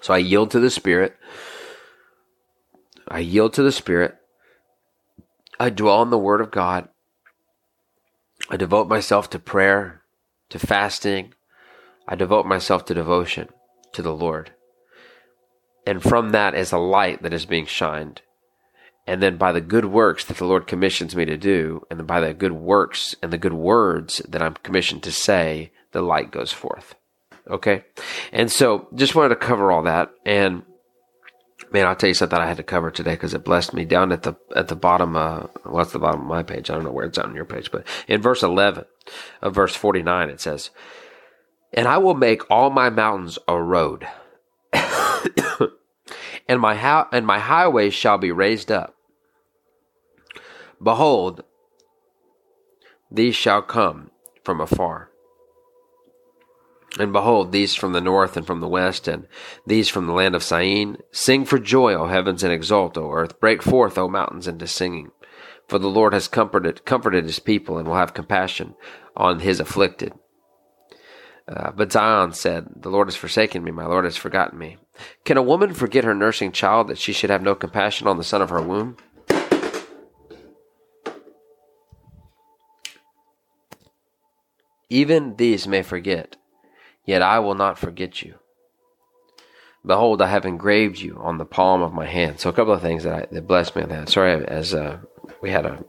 So 0.00 0.14
I 0.14 0.18
yield 0.18 0.52
to 0.52 0.60
the 0.60 0.70
Spirit. 0.70 1.16
I 3.08 3.18
yield 3.20 3.54
to 3.54 3.62
the 3.62 3.72
Spirit. 3.72 4.16
I 5.60 5.68
dwell 5.68 6.00
in 6.00 6.08
the 6.08 6.18
Word 6.18 6.40
of 6.40 6.50
God. 6.50 6.88
I 8.48 8.56
devote 8.56 8.88
myself 8.88 9.28
to 9.30 9.38
prayer, 9.38 10.00
to 10.48 10.58
fasting. 10.58 11.34
I 12.08 12.14
devote 12.14 12.46
myself 12.46 12.86
to 12.86 12.94
devotion 12.94 13.48
to 13.92 14.00
the 14.00 14.14
Lord. 14.14 14.52
And 15.86 16.02
from 16.02 16.30
that 16.30 16.54
is 16.54 16.72
a 16.72 16.78
light 16.78 17.22
that 17.22 17.34
is 17.34 17.44
being 17.44 17.66
shined. 17.66 18.22
And 19.06 19.22
then 19.22 19.36
by 19.36 19.52
the 19.52 19.60
good 19.60 19.84
works 19.84 20.24
that 20.24 20.38
the 20.38 20.46
Lord 20.46 20.66
commissions 20.66 21.14
me 21.14 21.26
to 21.26 21.36
do, 21.36 21.86
and 21.90 22.06
by 22.06 22.20
the 22.20 22.32
good 22.32 22.52
works 22.52 23.14
and 23.22 23.30
the 23.30 23.38
good 23.38 23.52
words 23.52 24.22
that 24.26 24.40
I'm 24.40 24.54
commissioned 24.54 25.02
to 25.02 25.12
say, 25.12 25.72
the 25.92 26.00
light 26.00 26.30
goes 26.30 26.52
forth. 26.52 26.94
Okay? 27.50 27.84
And 28.32 28.50
so 28.50 28.88
just 28.94 29.14
wanted 29.14 29.30
to 29.30 29.36
cover 29.36 29.70
all 29.70 29.82
that. 29.82 30.10
And 30.24 30.62
Man, 31.72 31.86
I'll 31.86 31.94
tell 31.94 32.08
you 32.08 32.14
something 32.14 32.38
I 32.38 32.46
had 32.46 32.56
to 32.56 32.64
cover 32.64 32.90
today 32.90 33.12
because 33.12 33.32
it 33.32 33.44
blessed 33.44 33.74
me. 33.74 33.84
Down 33.84 34.10
at 34.10 34.24
the 34.24 34.34
at 34.56 34.68
the 34.68 34.76
bottom, 34.76 35.14
uh, 35.16 35.46
what's 35.64 35.92
the 35.92 36.00
bottom 36.00 36.22
of 36.22 36.26
my 36.26 36.42
page? 36.42 36.68
I 36.68 36.74
don't 36.74 36.84
know 36.84 36.90
where 36.90 37.06
it's 37.06 37.18
on 37.18 37.34
your 37.34 37.44
page, 37.44 37.70
but 37.70 37.86
in 38.08 38.20
verse 38.20 38.42
eleven 38.42 38.86
of 39.40 39.54
verse 39.54 39.76
forty 39.76 40.02
nine, 40.02 40.30
it 40.30 40.40
says, 40.40 40.70
"And 41.72 41.86
I 41.86 41.98
will 41.98 42.14
make 42.14 42.50
all 42.50 42.70
my 42.70 42.90
mountains 42.90 43.38
a 43.46 43.60
road, 43.62 44.08
and 44.72 46.60
my 46.60 46.74
how 46.74 47.08
and 47.12 47.24
my 47.24 47.38
highways 47.38 47.94
shall 47.94 48.18
be 48.18 48.32
raised 48.32 48.72
up. 48.72 48.96
Behold, 50.82 51.44
these 53.12 53.36
shall 53.36 53.62
come 53.62 54.10
from 54.44 54.60
afar." 54.60 55.09
And 56.98 57.12
behold, 57.12 57.52
these 57.52 57.74
from 57.74 57.92
the 57.92 58.00
north 58.00 58.36
and 58.36 58.46
from 58.46 58.60
the 58.60 58.68
west, 58.68 59.06
and 59.06 59.26
these 59.64 59.88
from 59.88 60.06
the 60.06 60.12
land 60.12 60.34
of 60.34 60.42
Syene. 60.42 60.96
Sing 61.12 61.44
for 61.44 61.58
joy, 61.58 61.94
O 61.94 62.08
heavens, 62.08 62.42
and 62.42 62.52
exult, 62.52 62.98
O 62.98 63.12
earth. 63.12 63.38
Break 63.38 63.62
forth, 63.62 63.96
O 63.96 64.08
mountains, 64.08 64.48
into 64.48 64.66
singing. 64.66 65.12
For 65.68 65.78
the 65.78 65.88
Lord 65.88 66.12
has 66.12 66.26
comforted, 66.26 66.84
comforted 66.84 67.24
his 67.24 67.38
people, 67.38 67.78
and 67.78 67.86
will 67.86 67.94
have 67.94 68.12
compassion 68.12 68.74
on 69.16 69.40
his 69.40 69.60
afflicted. 69.60 70.14
Uh, 71.46 71.70
but 71.70 71.92
Zion 71.92 72.32
said, 72.32 72.66
The 72.76 72.90
Lord 72.90 73.08
has 73.08 73.16
forsaken 73.16 73.62
me, 73.62 73.70
my 73.70 73.86
Lord 73.86 74.04
has 74.04 74.16
forgotten 74.16 74.58
me. 74.58 74.76
Can 75.24 75.36
a 75.36 75.42
woman 75.42 75.74
forget 75.74 76.04
her 76.04 76.14
nursing 76.14 76.50
child 76.52 76.88
that 76.88 76.98
she 76.98 77.12
should 77.12 77.30
have 77.30 77.42
no 77.42 77.54
compassion 77.54 78.08
on 78.08 78.18
the 78.18 78.24
son 78.24 78.42
of 78.42 78.50
her 78.50 78.60
womb? 78.60 78.96
Even 84.88 85.36
these 85.36 85.68
may 85.68 85.82
forget, 85.82 86.36
Yet 87.10 87.22
I 87.22 87.40
will 87.40 87.56
not 87.56 87.76
forget 87.76 88.22
you. 88.22 88.36
Behold, 89.84 90.22
I 90.22 90.28
have 90.28 90.46
engraved 90.46 91.00
you 91.00 91.18
on 91.20 91.38
the 91.38 91.44
palm 91.44 91.82
of 91.82 91.92
my 91.92 92.06
hand. 92.06 92.38
So 92.38 92.48
a 92.48 92.52
couple 92.52 92.72
of 92.72 92.82
things 92.82 93.02
that, 93.02 93.12
I, 93.12 93.26
that 93.34 93.48
blessed 93.48 93.74
me 93.74 93.82
on 93.82 93.88
that. 93.88 94.08
Sorry, 94.08 94.46
as 94.46 94.74
uh, 94.74 95.00
we 95.42 95.50
had 95.50 95.66
a, 95.66 95.84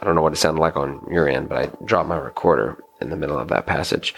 I 0.00 0.04
don't 0.04 0.16
know 0.16 0.22
what 0.22 0.32
it 0.32 0.38
sounded 0.38 0.60
like 0.60 0.74
on 0.74 1.06
your 1.08 1.28
end, 1.28 1.48
but 1.48 1.58
I 1.58 1.84
dropped 1.84 2.08
my 2.08 2.16
recorder 2.16 2.82
in 3.00 3.10
the 3.10 3.16
middle 3.16 3.38
of 3.38 3.46
that 3.46 3.66
passage. 3.66 4.12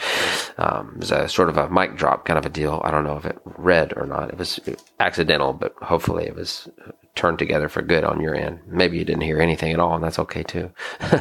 Um, 0.57 0.93
it 0.95 1.01
was 1.01 1.11
a 1.11 1.29
sort 1.29 1.51
of 1.51 1.59
a 1.59 1.69
mic 1.69 1.97
drop 1.97 2.25
kind 2.25 2.39
of 2.39 2.47
a 2.47 2.49
deal. 2.49 2.81
I 2.83 2.93
don't 2.93 3.05
know 3.05 3.19
if 3.19 3.27
it 3.27 3.39
read 3.45 3.93
or 3.95 4.07
not. 4.07 4.31
It 4.31 4.39
was 4.39 4.59
accidental, 4.99 5.53
but 5.53 5.75
hopefully 5.83 6.25
it 6.25 6.35
was 6.35 6.67
turned 7.15 7.39
together 7.39 7.69
for 7.69 7.83
good 7.83 8.05
on 8.05 8.23
your 8.23 8.35
end. 8.35 8.61
Maybe 8.67 8.97
you 8.97 9.05
didn't 9.05 9.21
hear 9.21 9.43
anything 9.43 9.75
at 9.75 9.81
all, 9.81 9.97
and 9.97 10.03
that's 10.03 10.19
okay 10.21 10.45
too. 10.45 10.71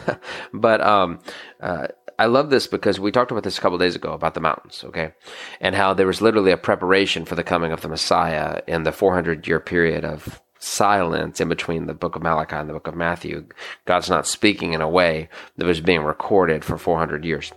but 0.53 0.79
um, 0.79 1.19
uh, 1.59 1.87
I 2.19 2.25
love 2.25 2.49
this 2.49 2.65
because 2.65 2.99
we 2.99 3.11
talked 3.11 3.31
about 3.31 3.43
this 3.43 3.57
a 3.57 3.61
couple 3.61 3.77
days 3.77 3.95
ago 3.95 4.13
about 4.13 4.33
the 4.33 4.39
mountains, 4.39 4.83
okay? 4.85 5.13
And 5.61 5.75
how 5.75 5.93
there 5.93 6.07
was 6.07 6.21
literally 6.21 6.51
a 6.51 6.57
preparation 6.57 7.25
for 7.25 7.35
the 7.35 7.43
coming 7.43 7.71
of 7.71 7.81
the 7.81 7.89
Messiah 7.89 8.61
in 8.67 8.83
the 8.83 8.91
400 8.91 9.47
year 9.47 9.59
period 9.59 10.03
of 10.03 10.41
silence 10.59 11.39
in 11.39 11.47
between 11.47 11.85
the 11.85 11.93
book 11.93 12.15
of 12.15 12.23
Malachi 12.23 12.55
and 12.55 12.67
the 12.67 12.73
book 12.73 12.87
of 12.87 12.95
Matthew. 12.95 13.45
God's 13.85 14.09
not 14.09 14.25
speaking 14.25 14.73
in 14.73 14.81
a 14.81 14.89
way 14.89 15.29
that 15.57 15.65
was 15.65 15.79
being 15.79 16.01
recorded 16.01 16.65
for 16.65 16.77
400 16.77 17.23
years. 17.23 17.51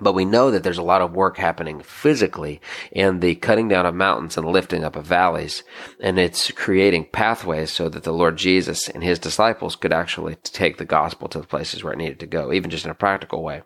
But 0.00 0.14
we 0.14 0.24
know 0.24 0.50
that 0.50 0.62
there's 0.62 0.78
a 0.78 0.82
lot 0.82 1.02
of 1.02 1.14
work 1.14 1.36
happening 1.36 1.80
physically 1.80 2.60
in 2.92 3.20
the 3.20 3.34
cutting 3.34 3.68
down 3.68 3.86
of 3.86 3.94
mountains 3.94 4.36
and 4.36 4.46
lifting 4.46 4.84
up 4.84 4.96
of 4.96 5.06
valleys. 5.06 5.62
And 6.00 6.18
it's 6.18 6.50
creating 6.52 7.08
pathways 7.12 7.70
so 7.70 7.88
that 7.88 8.04
the 8.04 8.12
Lord 8.12 8.36
Jesus 8.36 8.88
and 8.88 9.02
his 9.02 9.18
disciples 9.18 9.76
could 9.76 9.92
actually 9.92 10.36
take 10.36 10.78
the 10.78 10.84
gospel 10.84 11.28
to 11.28 11.40
the 11.40 11.46
places 11.46 11.82
where 11.82 11.92
it 11.92 11.98
needed 11.98 12.20
to 12.20 12.26
go, 12.26 12.52
even 12.52 12.70
just 12.70 12.84
in 12.84 12.90
a 12.90 12.94
practical 12.94 13.42
way. 13.42 13.62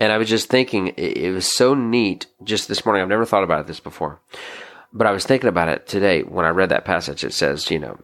And 0.00 0.12
I 0.12 0.18
was 0.18 0.28
just 0.28 0.48
thinking, 0.48 0.88
it 0.96 1.32
was 1.32 1.56
so 1.56 1.74
neat 1.74 2.26
just 2.42 2.68
this 2.68 2.84
morning. 2.84 3.02
I've 3.02 3.08
never 3.08 3.26
thought 3.26 3.44
about 3.44 3.66
this 3.66 3.80
before. 3.80 4.20
But 4.92 5.06
I 5.06 5.12
was 5.12 5.26
thinking 5.26 5.48
about 5.48 5.68
it 5.68 5.86
today 5.88 6.22
when 6.22 6.46
I 6.46 6.50
read 6.50 6.68
that 6.68 6.84
passage. 6.84 7.24
It 7.24 7.32
says, 7.32 7.70
you 7.70 7.80
know, 7.80 7.98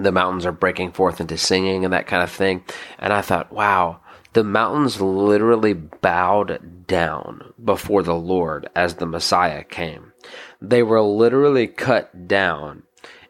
the 0.00 0.12
mountains 0.12 0.46
are 0.46 0.52
breaking 0.52 0.92
forth 0.92 1.20
into 1.20 1.36
singing 1.36 1.84
and 1.84 1.92
that 1.92 2.06
kind 2.06 2.22
of 2.22 2.30
thing. 2.30 2.64
And 2.98 3.12
I 3.12 3.20
thought, 3.20 3.52
wow, 3.52 4.00
the 4.32 4.44
mountains 4.44 5.00
literally 5.00 5.72
bowed 5.72 6.86
down 6.86 7.52
before 7.62 8.02
the 8.02 8.14
Lord 8.14 8.68
as 8.74 8.94
the 8.94 9.06
Messiah 9.06 9.64
came. 9.64 10.12
They 10.60 10.82
were 10.82 11.00
literally 11.00 11.66
cut 11.66 12.28
down 12.28 12.82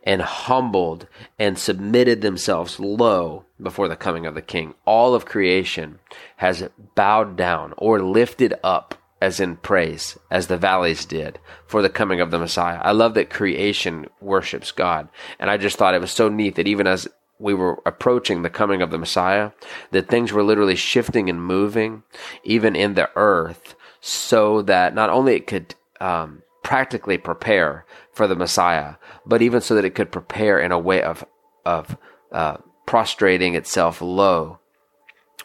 and 0.02 0.22
humbled 0.22 1.06
and 1.38 1.58
submitted 1.58 2.22
themselves 2.22 2.80
low 2.80 3.44
before 3.60 3.88
the 3.88 3.96
coming 3.96 4.26
of 4.26 4.34
the 4.34 4.42
King. 4.42 4.74
All 4.84 5.14
of 5.14 5.26
creation 5.26 5.98
has 6.36 6.68
bowed 6.94 7.36
down 7.36 7.74
or 7.76 8.00
lifted 8.00 8.54
up 8.64 8.94
as 9.20 9.40
in 9.40 9.56
praise, 9.56 10.16
as 10.30 10.46
the 10.46 10.56
valleys 10.56 11.04
did 11.04 11.38
for 11.66 11.82
the 11.82 11.88
coming 11.88 12.20
of 12.20 12.30
the 12.30 12.38
Messiah. 12.38 12.78
I 12.80 12.92
love 12.92 13.14
that 13.14 13.30
creation 13.30 14.06
worships 14.20 14.70
God. 14.70 15.08
And 15.38 15.50
I 15.50 15.56
just 15.56 15.76
thought 15.76 15.94
it 15.94 16.00
was 16.00 16.12
so 16.12 16.28
neat 16.28 16.54
that 16.54 16.68
even 16.68 16.86
as 16.86 17.08
we 17.38 17.54
were 17.54 17.80
approaching 17.86 18.42
the 18.42 18.50
coming 18.50 18.82
of 18.82 18.90
the 18.90 18.98
Messiah, 18.98 19.52
that 19.90 20.08
things 20.08 20.32
were 20.32 20.42
literally 20.42 20.76
shifting 20.76 21.30
and 21.30 21.42
moving, 21.42 22.02
even 22.42 22.74
in 22.74 22.94
the 22.94 23.10
earth, 23.16 23.74
so 24.00 24.62
that 24.62 24.94
not 24.94 25.10
only 25.10 25.34
it 25.34 25.46
could 25.46 25.74
um, 26.00 26.42
practically 26.62 27.18
prepare 27.18 27.84
for 28.12 28.26
the 28.26 28.36
Messiah, 28.36 28.94
but 29.24 29.42
even 29.42 29.60
so 29.60 29.74
that 29.74 29.84
it 29.84 29.94
could 29.94 30.12
prepare 30.12 30.58
in 30.58 30.72
a 30.72 30.78
way 30.78 31.02
of 31.02 31.24
of 31.64 31.96
uh, 32.32 32.56
prostrating 32.86 33.54
itself 33.54 34.00
low 34.00 34.58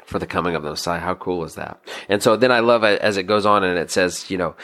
for 0.05 0.19
the 0.19 0.27
coming 0.27 0.55
of 0.55 0.63
the 0.63 0.69
Messiah. 0.69 0.99
How 0.99 1.15
cool 1.15 1.43
is 1.43 1.55
that? 1.55 1.79
And 2.09 2.21
so 2.21 2.35
then 2.35 2.51
I 2.51 2.59
love 2.59 2.83
it 2.83 3.01
as 3.01 3.17
it 3.17 3.23
goes 3.23 3.45
on 3.45 3.63
and 3.63 3.77
it 3.77 3.91
says, 3.91 4.29
you 4.29 4.37
know, 4.37 4.55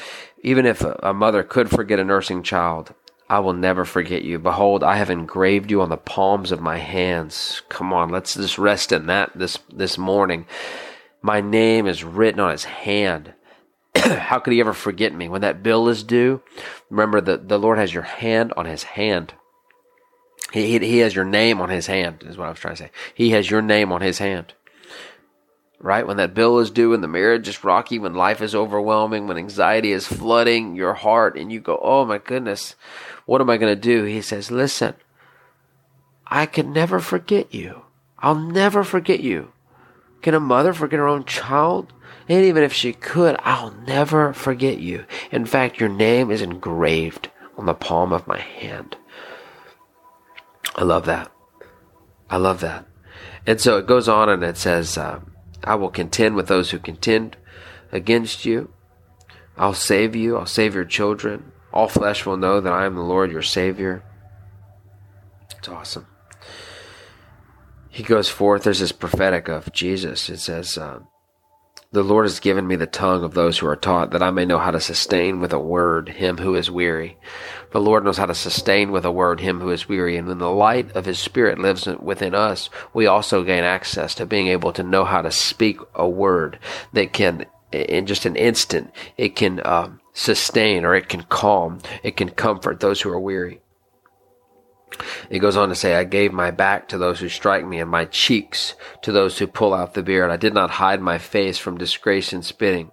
even 0.42 0.66
if 0.66 0.82
a 0.82 1.14
mother 1.14 1.44
could 1.44 1.70
forget 1.70 2.00
a 2.00 2.04
nursing 2.04 2.44
child, 2.44 2.94
I 3.30 3.40
will 3.40 3.54
never 3.54 3.86
forget 3.86 4.24
you. 4.24 4.40
Behold, 4.40 4.84
I 4.84 4.96
have 4.96 5.12
engraved 5.12 5.70
you 5.70 5.82
on 5.82 5.90
the 5.90 5.98
palms 5.98 6.52
of 6.52 6.62
my 6.62 6.78
hands. 6.80 7.62
Come 7.70 7.94
on, 7.94 8.10
let's 8.10 8.34
just 8.34 8.58
rest 8.58 8.92
in 8.92 9.06
that 9.06 9.32
this 9.36 9.60
this 9.72 9.98
morning. 9.98 10.48
My 11.22 11.40
name 11.40 11.86
is 11.86 12.04
written 12.04 12.40
on 12.40 12.52
his 12.52 12.64
hand. 12.64 13.34
How 13.96 14.40
could 14.40 14.54
he 14.54 14.60
ever 14.60 14.74
forget 14.74 15.14
me? 15.14 15.30
When 15.30 15.42
that 15.42 15.62
bill 15.62 15.90
is 15.90 16.04
due, 16.04 16.42
remember 16.90 17.22
that 17.22 17.50
the 17.50 17.60
Lord 17.60 17.78
has 17.78 17.94
your 17.94 18.04
hand 18.04 18.54
on 18.58 18.66
his 18.66 18.84
hand. 18.84 19.34
He, 20.52 20.66
he, 20.72 20.80
he 20.80 20.98
has 21.00 21.14
your 21.14 21.26
name 21.26 21.62
on 21.62 21.70
his 21.70 21.86
hand, 21.86 22.24
is 22.26 22.38
what 22.38 22.48
I 22.48 22.50
was 22.50 22.60
trying 22.60 22.76
to 22.78 22.84
say. 22.84 22.92
He 23.14 23.30
has 23.32 23.52
your 23.52 23.62
name 23.62 23.92
on 23.92 24.02
his 24.02 24.18
hand 24.18 24.54
right? 25.80 26.06
When 26.06 26.18
that 26.18 26.34
bill 26.34 26.60
is 26.60 26.72
due 26.72 26.94
and 26.94 27.04
the 27.04 27.08
marriage 27.08 27.48
is 27.48 27.64
rocky, 27.64 28.00
when 28.00 28.14
life 28.14 28.42
is 28.42 28.54
overwhelming, 28.54 29.28
when 29.28 29.38
anxiety 29.38 29.92
is 29.92 30.08
flooding 30.08 30.76
your 30.76 30.94
heart 30.94 31.38
and 31.38 31.52
you 31.52 31.60
go, 31.60 31.80
oh 31.82 32.06
my 32.06 32.18
goodness, 32.18 32.76
what 33.26 33.42
am 33.42 33.50
I 33.50 33.58
going 33.58 33.74
to 33.74 33.82
do? 33.82 34.04
He 34.04 34.22
says, 34.22 34.52
listen, 34.52 34.96
I 36.28 36.46
can 36.46 36.74
never 36.74 37.00
forget 37.00 37.54
you. 37.54 37.84
I'll 38.20 38.36
never 38.36 38.84
forget 38.84 39.22
you. 39.22 39.52
Can 40.22 40.34
a 40.34 40.39
mother 40.39 40.74
forget 40.74 41.00
her 41.00 41.08
own 41.08 41.24
child? 41.24 41.94
And 42.28 42.44
even 42.44 42.63
if 42.63 42.74
she 42.74 42.94
could, 42.94 43.38
I'll 43.39 43.72
never 43.72 44.34
forget 44.34 44.80
you. 44.80 45.06
In 45.32 45.46
fact, 45.46 45.80
your 45.80 45.89
name 45.89 46.30
is 46.30 46.42
engraved 46.42 47.30
on 47.58 47.65
the 47.65 47.74
palm 47.74 48.13
of 48.13 48.28
my 48.28 48.39
hand. 48.39 48.98
I 50.76 50.84
love 50.84 51.06
that. 51.06 51.32
I 52.30 52.38
love 52.38 52.60
that. 52.60 52.86
And 53.48 53.60
so 53.60 53.78
it 53.78 53.88
goes 53.88 54.08
on 54.08 54.30
and 54.30 54.44
it 54.44 54.58
says, 54.58 54.98
uh, 54.98 55.22
I 55.63 55.76
will 55.76 55.89
contend 55.89 56.36
with 56.36 56.48
those 56.48 56.72
who 56.72 56.80
contend 56.80 57.38
against 57.91 58.45
you. 58.45 58.72
I'll 59.58 59.74
save 59.74 60.15
you. 60.15 60.38
I'll 60.38 60.45
save 60.45 60.76
your 60.76 60.86
children. 60.86 61.52
All 61.74 61.88
flesh 61.88 62.26
will 62.26 62.38
know 62.38 62.62
that 62.62 62.74
I 62.74 62.86
am 62.86 62.95
the 62.95 63.02
Lord 63.02 63.32
your 63.32 63.41
Savior. 63.41 64.04
It's 65.58 65.67
awesome. 65.67 66.08
He 67.89 68.04
goes 68.04 68.30
forth. 68.30 68.63
There's 68.63 68.80
this 68.80 68.91
prophetic 68.91 69.50
of 69.50 69.74
Jesus. 69.74 70.30
It 70.30 70.39
says, 70.39 70.78
uh, 70.78 71.00
the 71.91 72.04
Lord 72.04 72.25
has 72.25 72.39
given 72.39 72.67
me 72.67 72.75
the 72.75 72.86
tongue 72.86 73.23
of 73.23 73.34
those 73.34 73.58
who 73.58 73.67
are 73.67 73.75
taught, 73.75 74.12
that 74.12 74.21
I 74.21 74.30
may 74.30 74.45
know 74.45 74.60
how 74.60 74.69
to 74.69 74.80
sustain 74.80 75.39
with 75.39 75.52
a 75.52 75.60
word 75.60 76.10
him 76.10 76.38
who 76.38 76.54
is 76.54 76.69
weary. 76.69 77.17
The 77.71 77.82
Lord 77.82 78.04
knows 78.04 78.17
how 78.17 78.28
to 78.28 78.36
sustain 78.36 78.91
with 78.91 79.06
a 79.06 79.12
word 79.12 79.39
him 79.39 79.60
who 79.60 79.71
is 79.71 79.89
weary. 79.89 80.15
And 80.15 80.28
when 80.28 80.38
the 80.38 80.52
light 80.52 80.95
of 80.95 81.06
his 81.06 81.17
Spirit 81.17 81.58
lives 81.58 81.88
within 81.88 82.36
us, 82.36 82.69
we 82.93 83.08
also 83.08 83.43
gain 83.43 83.63
access 83.63 84.13
to 84.15 84.28
being 84.28 84.47
able 84.47 84.71
to 84.73 84.84
know 84.84 85.04
how 85.04 85.23
to 85.23 85.32
speak 85.32 85.80
a 85.95 86.08
word 86.08 86.60
that 86.93 87.12
can, 87.12 87.47
in 87.71 88.06
just 88.06 88.28
an 88.28 88.36
instant, 88.36 88.91
it 89.17 89.36
can 89.36 89.60
um, 89.65 89.99
sustain 90.13 90.86
or 90.86 90.93
it 90.93 91.10
can 91.10 91.23
calm, 91.23 91.80
it 92.04 92.15
can 92.15 92.30
comfort 92.30 92.82
those 92.82 93.02
who 93.02 93.10
are 93.10 93.19
weary. 93.19 93.62
He 95.30 95.39
goes 95.39 95.56
on 95.56 95.69
to 95.69 95.75
say, 95.75 95.95
I 95.95 96.04
gave 96.04 96.34
my 96.34 96.52
back 96.52 96.88
to 96.89 96.97
those 96.97 97.19
who 97.19 97.30
strike 97.30 97.65
me, 97.65 97.80
and 97.80 97.89
my 97.89 98.06
cheeks 98.06 98.75
to 99.02 99.12
those 99.12 99.38
who 99.38 99.47
pull 99.47 99.73
out 99.73 99.93
the 99.93 100.04
beard. 100.04 100.32
I 100.32 100.38
did 100.38 100.54
not 100.54 100.71
hide 100.71 101.02
my 101.02 101.17
face 101.17 101.58
from 101.58 101.78
disgrace 101.78 102.34
and 102.34 102.43
spitting. 102.43 102.91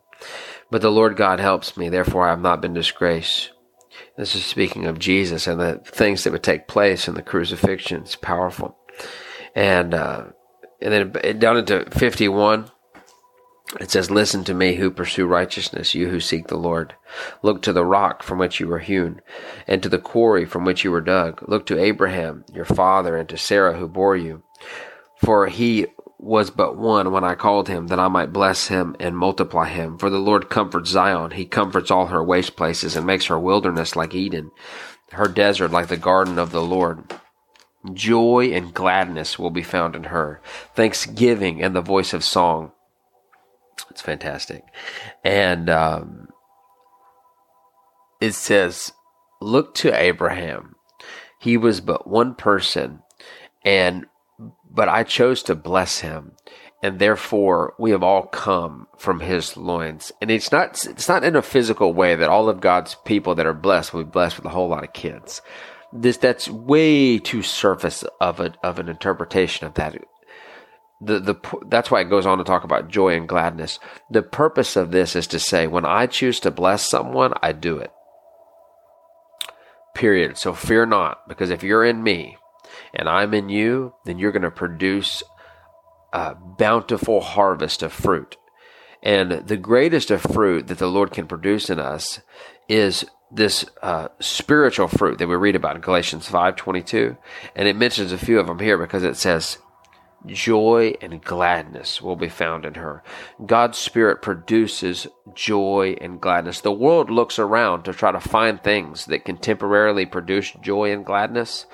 But 0.70 0.82
the 0.82 0.90
Lord 0.90 1.16
God 1.16 1.40
helps 1.40 1.76
me, 1.76 1.88
therefore 1.88 2.26
I 2.26 2.30
have 2.30 2.40
not 2.40 2.61
been 2.61 2.74
disgraced. 2.74 3.52
This 4.16 4.35
is 4.35 4.44
speaking 4.44 4.87
of 4.87 4.98
Jesus 4.98 5.46
and 5.46 5.61
the 5.61 5.80
things 5.85 6.24
that 6.24 6.32
would 6.32 6.42
take 6.42 6.68
place 6.68 7.06
in 7.06 7.14
the 7.14 7.22
crucifixion. 7.22 8.02
It's 8.02 8.16
powerful. 8.16 8.76
And, 9.54 9.94
uh, 9.94 10.26
and 10.80 11.12
then 11.12 11.38
down 11.38 11.59
into 11.59 11.88
51, 11.90 12.70
it 13.81 13.90
says, 13.90 14.11
Listen 14.11 14.44
to 14.44 14.55
me 14.55 14.76
who 14.76 14.90
pursue 14.90 15.26
righteousness, 15.26 15.94
you 15.94 16.09
who 16.09 16.20
seek 16.20 16.46
the 16.46 16.57
Lord. 16.57 16.94
Look 17.42 17.62
to 17.62 17.72
the 17.72 17.85
rock 17.85 18.22
from 18.22 18.38
which 18.38 18.61
you 18.61 18.68
were 18.68 18.79
hewn, 18.79 19.20
and 19.66 19.83
to 19.83 19.88
the 19.88 19.98
quarry 19.98 20.44
from 20.44 20.64
which 20.64 20.85
you 20.85 20.90
were 20.92 21.00
dug. 21.00 21.42
Look 21.48 21.66
to 21.66 21.79
Abraham, 21.79 22.44
your 22.52 22.64
father, 22.64 23.16
and 23.16 23.29
to 23.29 23.37
Sarah 23.37 23.76
who 23.76 23.88
bore 23.88 24.16
you. 24.16 24.44
For 25.16 25.48
he 25.48 25.87
was 26.18 26.50
but 26.50 26.76
one 26.76 27.11
when 27.11 27.24
I 27.24 27.35
called 27.35 27.68
him, 27.68 27.88
that 27.88 27.98
I 27.98 28.09
might 28.09 28.33
bless 28.33 28.68
him 28.68 28.96
and 29.00 29.16
multiply 29.16 29.68
him. 29.68 29.98
For 29.98 30.11
the 30.11 30.18
Lord 30.18 30.48
comforts 30.48 30.90
Zion. 30.90 31.33
He 31.33 31.44
comforts 31.44 31.90
all 31.90 32.07
her 32.07 32.22
waste 32.22 32.57
places, 32.57 32.96
and 32.96 33.05
makes 33.05 33.26
her 33.26 33.38
wilderness 33.38 33.96
like 33.96 34.14
Eden, 34.14 34.52
her 35.12 35.29
desert 35.29 35.72
like 35.72 35.88
the 35.88 35.96
garden 35.96 36.38
of 36.38 36.52
the 36.52 36.62
Lord. 36.62 37.12
Joy 37.92 38.50
and 38.52 38.72
gladness 38.74 39.38
will 39.38 39.50
be 39.50 39.62
found 39.62 39.94
in 39.94 40.05
her, 40.05 40.40
thanksgiving 40.74 41.62
and 41.62 41.74
the 41.74 41.81
voice 41.81 42.12
of 42.12 42.24
song. 42.24 42.72
It's 43.90 44.02
fantastic. 44.02 44.64
And 45.24 45.68
um, 45.70 46.28
it 48.20 48.32
says, 48.32 48.92
Look 49.40 49.74
to 49.76 49.94
Abraham. 49.94 50.76
He 51.38 51.56
was 51.56 51.80
but 51.80 52.06
one 52.06 52.34
person, 52.34 53.02
and 53.64 54.06
but 54.70 54.88
I 54.88 55.04
chose 55.04 55.42
to 55.44 55.54
bless 55.54 56.00
him 56.00 56.32
and 56.82 56.98
therefore 56.98 57.74
we 57.78 57.90
have 57.90 58.02
all 58.02 58.26
come 58.26 58.86
from 58.96 59.20
his 59.20 59.56
loins. 59.56 60.12
And 60.20 60.30
it's 60.30 60.52
not 60.52 60.84
it's 60.86 61.08
not 61.08 61.24
in 61.24 61.36
a 61.36 61.42
physical 61.42 61.92
way 61.92 62.14
that 62.14 62.28
all 62.28 62.48
of 62.48 62.60
God's 62.60 62.96
people 63.04 63.34
that 63.34 63.46
are 63.46 63.54
blessed 63.54 63.92
will 63.92 64.04
be 64.04 64.10
blessed 64.10 64.36
with 64.36 64.46
a 64.46 64.50
whole 64.50 64.68
lot 64.68 64.84
of 64.84 64.92
kids. 64.92 65.42
This 65.92 66.16
that's 66.16 66.48
way 66.48 67.18
too 67.18 67.42
surface 67.42 68.04
of 68.20 68.40
a 68.40 68.54
of 68.62 68.78
an 68.78 68.88
interpretation 68.88 69.66
of 69.66 69.74
that 69.74 69.96
the, 71.00 71.20
the 71.20 71.35
that's 71.66 71.90
why 71.90 72.00
it 72.00 72.11
goes 72.11 72.26
on 72.26 72.38
to 72.38 72.44
talk 72.44 72.64
about 72.64 72.88
joy 72.88 73.14
and 73.14 73.28
gladness. 73.28 73.78
The 74.11 74.22
purpose 74.22 74.76
of 74.76 74.90
this 74.90 75.14
is 75.14 75.26
to 75.28 75.38
say 75.38 75.66
when 75.66 75.85
I 75.85 76.06
choose 76.06 76.40
to 76.40 76.50
bless 76.50 76.88
someone, 76.88 77.35
I 77.42 77.52
do 77.52 77.78
it. 77.78 77.92
Period. 79.94 80.37
So 80.38 80.52
fear 80.54 80.87
not, 80.87 81.28
because 81.28 81.50
if 81.50 81.62
you're 81.62 81.85
in 81.85 82.02
me 82.02 82.38
and 82.94 83.09
I'm 83.09 83.35
in 83.35 83.48
you, 83.48 83.94
then 84.04 84.18
you're 84.18 84.32
going 84.32 84.42
to 84.42 84.50
produce 84.50 85.22
a 86.12 86.35
bountiful 86.35 87.20
harvest 87.20 87.82
of 87.82 87.92
fruit. 87.92 88.37
And 89.02 89.30
the 89.46 89.56
greatest 89.56 90.11
of 90.11 90.22
fruit 90.22 90.66
that 90.68 90.78
the 90.78 90.88
Lord 90.88 91.12
can 91.12 91.26
produce 91.26 91.70
in 91.70 91.78
us 91.78 92.20
is 92.68 93.04
this 93.30 93.64
uh, 93.82 94.09
spiritual 94.20 94.88
fruit 94.88 95.18
that 95.18 95.28
we 95.28 95.37
read 95.37 95.56
about 95.56 95.76
in 95.76 95.82
Galatians 95.82 96.28
5:22, 96.28 97.16
and 97.54 97.68
it 97.68 97.76
mentions 97.76 98.12
a 98.12 98.18
few 98.18 98.38
of 98.38 98.46
them 98.46 98.59
here 98.59 98.78
because 98.78 99.02
it 99.02 99.16
says 99.16 99.59
joy 100.24 100.94
and 101.00 101.22
gladness 101.22 102.00
will 102.00 102.16
be 102.16 102.29
found 102.29 102.64
in 102.64 102.74
her. 102.74 103.02
God's 103.44 103.79
Spirit 103.79 104.22
produces 104.22 105.07
joy 105.35 105.96
and 106.00 106.20
gladness. 106.20 106.61
The 106.61 106.72
world 106.72 107.11
looks 107.11 107.38
around 107.38 107.85
to 107.85 107.92
try 107.92 108.12
to 108.12 108.20
find 108.20 108.62
things 108.62 109.07
that 109.07 109.24
can 109.24 109.37
temporarily 109.37 110.07
produce 110.07 110.52
joy 110.61 110.92
and 110.92 111.05
gladness, 111.05 111.66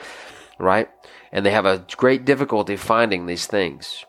right? 0.58 0.88
And 1.30 1.46
they 1.46 1.50
have 1.50 1.66
a 1.66 1.86
great 1.96 2.24
difficulty 2.24 2.76
finding 2.76 3.26
these 3.26 3.46
things. 3.46 4.04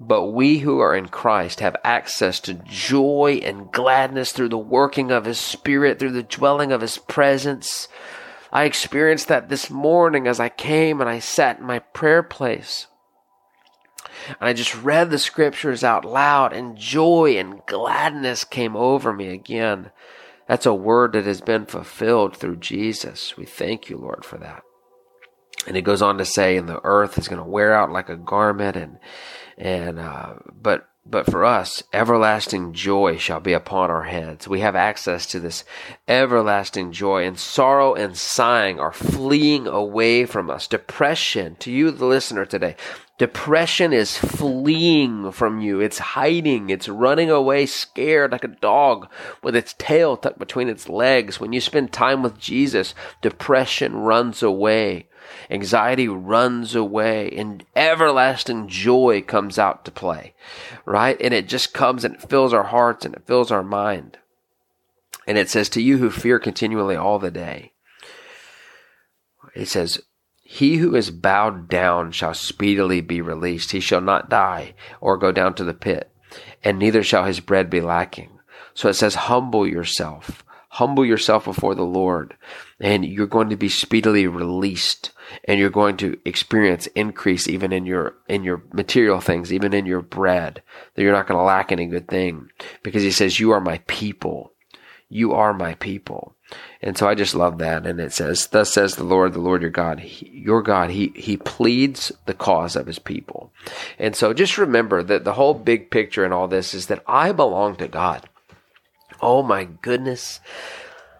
But 0.00 0.32
we 0.32 0.58
who 0.58 0.80
are 0.80 0.96
in 0.96 1.08
Christ 1.08 1.60
have 1.60 1.76
access 1.84 2.40
to 2.40 2.54
joy 2.54 3.40
and 3.44 3.70
gladness 3.70 4.32
through 4.32 4.48
the 4.48 4.58
working 4.58 5.12
of 5.12 5.26
His 5.26 5.38
Spirit, 5.38 5.98
through 5.98 6.12
the 6.12 6.24
dwelling 6.24 6.72
of 6.72 6.80
His 6.80 6.98
presence. 6.98 7.88
I 8.52 8.64
experienced 8.64 9.28
that 9.28 9.48
this 9.48 9.70
morning 9.70 10.26
as 10.26 10.40
I 10.40 10.48
came 10.48 11.00
and 11.00 11.08
I 11.08 11.20
sat 11.20 11.58
in 11.58 11.66
my 11.66 11.78
prayer 11.78 12.22
place. 12.22 12.88
And 14.28 14.48
I 14.48 14.52
just 14.52 14.74
read 14.74 15.10
the 15.10 15.18
scriptures 15.18 15.84
out 15.84 16.04
loud, 16.04 16.52
and 16.52 16.76
joy 16.76 17.36
and 17.36 17.64
gladness 17.66 18.44
came 18.44 18.76
over 18.76 19.12
me 19.12 19.28
again. 19.28 19.90
That's 20.48 20.66
a 20.66 20.74
word 20.74 21.12
that 21.12 21.24
has 21.24 21.40
been 21.40 21.66
fulfilled 21.66 22.36
through 22.36 22.56
Jesus. 22.56 23.36
We 23.36 23.46
thank 23.46 23.88
you, 23.88 23.96
Lord, 23.96 24.24
for 24.24 24.38
that. 24.38 24.62
And 25.66 25.76
it 25.76 25.82
goes 25.82 26.02
on 26.02 26.18
to 26.18 26.24
say, 26.24 26.56
and 26.56 26.68
the 26.68 26.80
earth 26.82 27.16
is 27.18 27.28
going 27.28 27.42
to 27.42 27.48
wear 27.48 27.72
out 27.72 27.92
like 27.92 28.08
a 28.08 28.16
garment, 28.16 28.76
and 28.76 28.98
and 29.56 29.98
uh, 29.98 30.34
but 30.60 30.88
but 31.04 31.26
for 31.26 31.44
us, 31.44 31.82
everlasting 31.92 32.74
joy 32.74 33.16
shall 33.16 33.40
be 33.40 33.52
upon 33.52 33.90
our 33.90 34.04
heads. 34.04 34.46
We 34.46 34.60
have 34.60 34.76
access 34.76 35.26
to 35.26 35.40
this 35.40 35.64
everlasting 36.06 36.92
joy, 36.92 37.26
and 37.26 37.36
sorrow 37.36 37.94
and 37.94 38.16
sighing 38.16 38.78
are 38.78 38.92
fleeing 38.92 39.66
away 39.66 40.26
from 40.26 40.48
us. 40.48 40.68
Depression, 40.68 41.56
to 41.56 41.72
you, 41.72 41.90
the 41.90 42.06
listener 42.06 42.44
today, 42.46 42.76
depression 43.18 43.92
is 43.92 44.16
fleeing 44.16 45.32
from 45.32 45.60
you. 45.60 45.80
It's 45.80 45.98
hiding. 45.98 46.70
It's 46.70 46.88
running 46.88 47.30
away 47.30 47.66
scared 47.66 48.30
like 48.30 48.44
a 48.44 48.48
dog 48.48 49.08
with 49.42 49.56
its 49.56 49.74
tail 49.76 50.16
tucked 50.16 50.38
between 50.38 50.68
its 50.68 50.88
legs. 50.88 51.40
When 51.40 51.52
you 51.52 51.60
spend 51.60 51.92
time 51.92 52.22
with 52.22 52.38
Jesus, 52.38 52.94
depression 53.20 53.96
runs 53.96 54.40
away. 54.40 55.08
Anxiety 55.52 56.08
runs 56.08 56.74
away 56.74 57.30
and 57.30 57.62
everlasting 57.76 58.68
joy 58.68 59.20
comes 59.20 59.58
out 59.58 59.84
to 59.84 59.90
play, 59.90 60.34
right? 60.86 61.20
And 61.20 61.34
it 61.34 61.46
just 61.46 61.74
comes 61.74 62.04
and 62.04 62.14
it 62.14 62.22
fills 62.22 62.54
our 62.54 62.62
hearts 62.62 63.04
and 63.04 63.14
it 63.14 63.26
fills 63.26 63.50
our 63.50 63.62
mind. 63.62 64.16
And 65.26 65.36
it 65.36 65.50
says, 65.50 65.68
To 65.68 65.82
you 65.82 65.98
who 65.98 66.10
fear 66.10 66.38
continually 66.38 66.96
all 66.96 67.18
the 67.18 67.30
day. 67.30 67.72
It 69.54 69.66
says, 69.68 70.00
He 70.42 70.76
who 70.76 70.94
is 70.94 71.10
bowed 71.10 71.68
down 71.68 72.12
shall 72.12 72.32
speedily 72.32 73.02
be 73.02 73.20
released. 73.20 73.72
He 73.72 73.80
shall 73.80 74.00
not 74.00 74.30
die 74.30 74.72
or 75.02 75.18
go 75.18 75.32
down 75.32 75.54
to 75.56 75.64
the 75.64 75.74
pit, 75.74 76.10
and 76.64 76.78
neither 76.78 77.02
shall 77.02 77.24
his 77.24 77.40
bread 77.40 77.68
be 77.68 77.82
lacking. 77.82 78.30
So 78.72 78.88
it 78.88 78.94
says, 78.94 79.14
Humble 79.14 79.66
yourself 79.66 80.42
humble 80.72 81.04
yourself 81.04 81.44
before 81.44 81.74
the 81.74 81.84
Lord 81.84 82.34
and 82.80 83.04
you're 83.04 83.26
going 83.26 83.50
to 83.50 83.58
be 83.58 83.68
speedily 83.68 84.26
released 84.26 85.10
and 85.44 85.60
you're 85.60 85.68
going 85.68 85.98
to 85.98 86.18
experience 86.24 86.86
increase 86.94 87.46
even 87.46 87.74
in 87.74 87.84
your 87.84 88.14
in 88.26 88.42
your 88.42 88.62
material 88.72 89.20
things 89.20 89.52
even 89.52 89.74
in 89.74 89.84
your 89.84 90.00
bread 90.00 90.62
that 90.94 91.02
you're 91.02 91.12
not 91.12 91.26
going 91.26 91.38
to 91.38 91.44
lack 91.44 91.70
any 91.70 91.84
good 91.84 92.08
thing 92.08 92.48
because 92.82 93.02
he 93.02 93.10
says 93.10 93.38
you 93.38 93.50
are 93.50 93.60
my 93.60 93.82
people. 93.86 94.54
You 95.10 95.34
are 95.34 95.52
my 95.52 95.74
people. 95.74 96.34
And 96.80 96.96
so 96.96 97.06
I 97.06 97.14
just 97.14 97.34
love 97.34 97.58
that 97.58 97.86
and 97.86 98.00
it 98.00 98.14
says 98.14 98.46
thus 98.46 98.72
says 98.72 98.94
the 98.94 99.04
Lord 99.04 99.34
the 99.34 99.40
Lord 99.40 99.60
your 99.60 99.70
God 99.70 100.00
he, 100.00 100.26
your 100.30 100.62
God 100.62 100.88
he 100.88 101.12
he 101.14 101.36
pleads 101.36 102.12
the 102.24 102.32
cause 102.32 102.76
of 102.76 102.86
his 102.86 102.98
people. 102.98 103.52
And 103.98 104.16
so 104.16 104.32
just 104.32 104.56
remember 104.56 105.02
that 105.02 105.24
the 105.24 105.34
whole 105.34 105.52
big 105.52 105.90
picture 105.90 106.24
in 106.24 106.32
all 106.32 106.48
this 106.48 106.72
is 106.72 106.86
that 106.86 107.02
I 107.06 107.32
belong 107.32 107.76
to 107.76 107.88
God 107.88 108.26
Oh 109.22 109.42
my 109.42 109.64
goodness. 109.64 110.40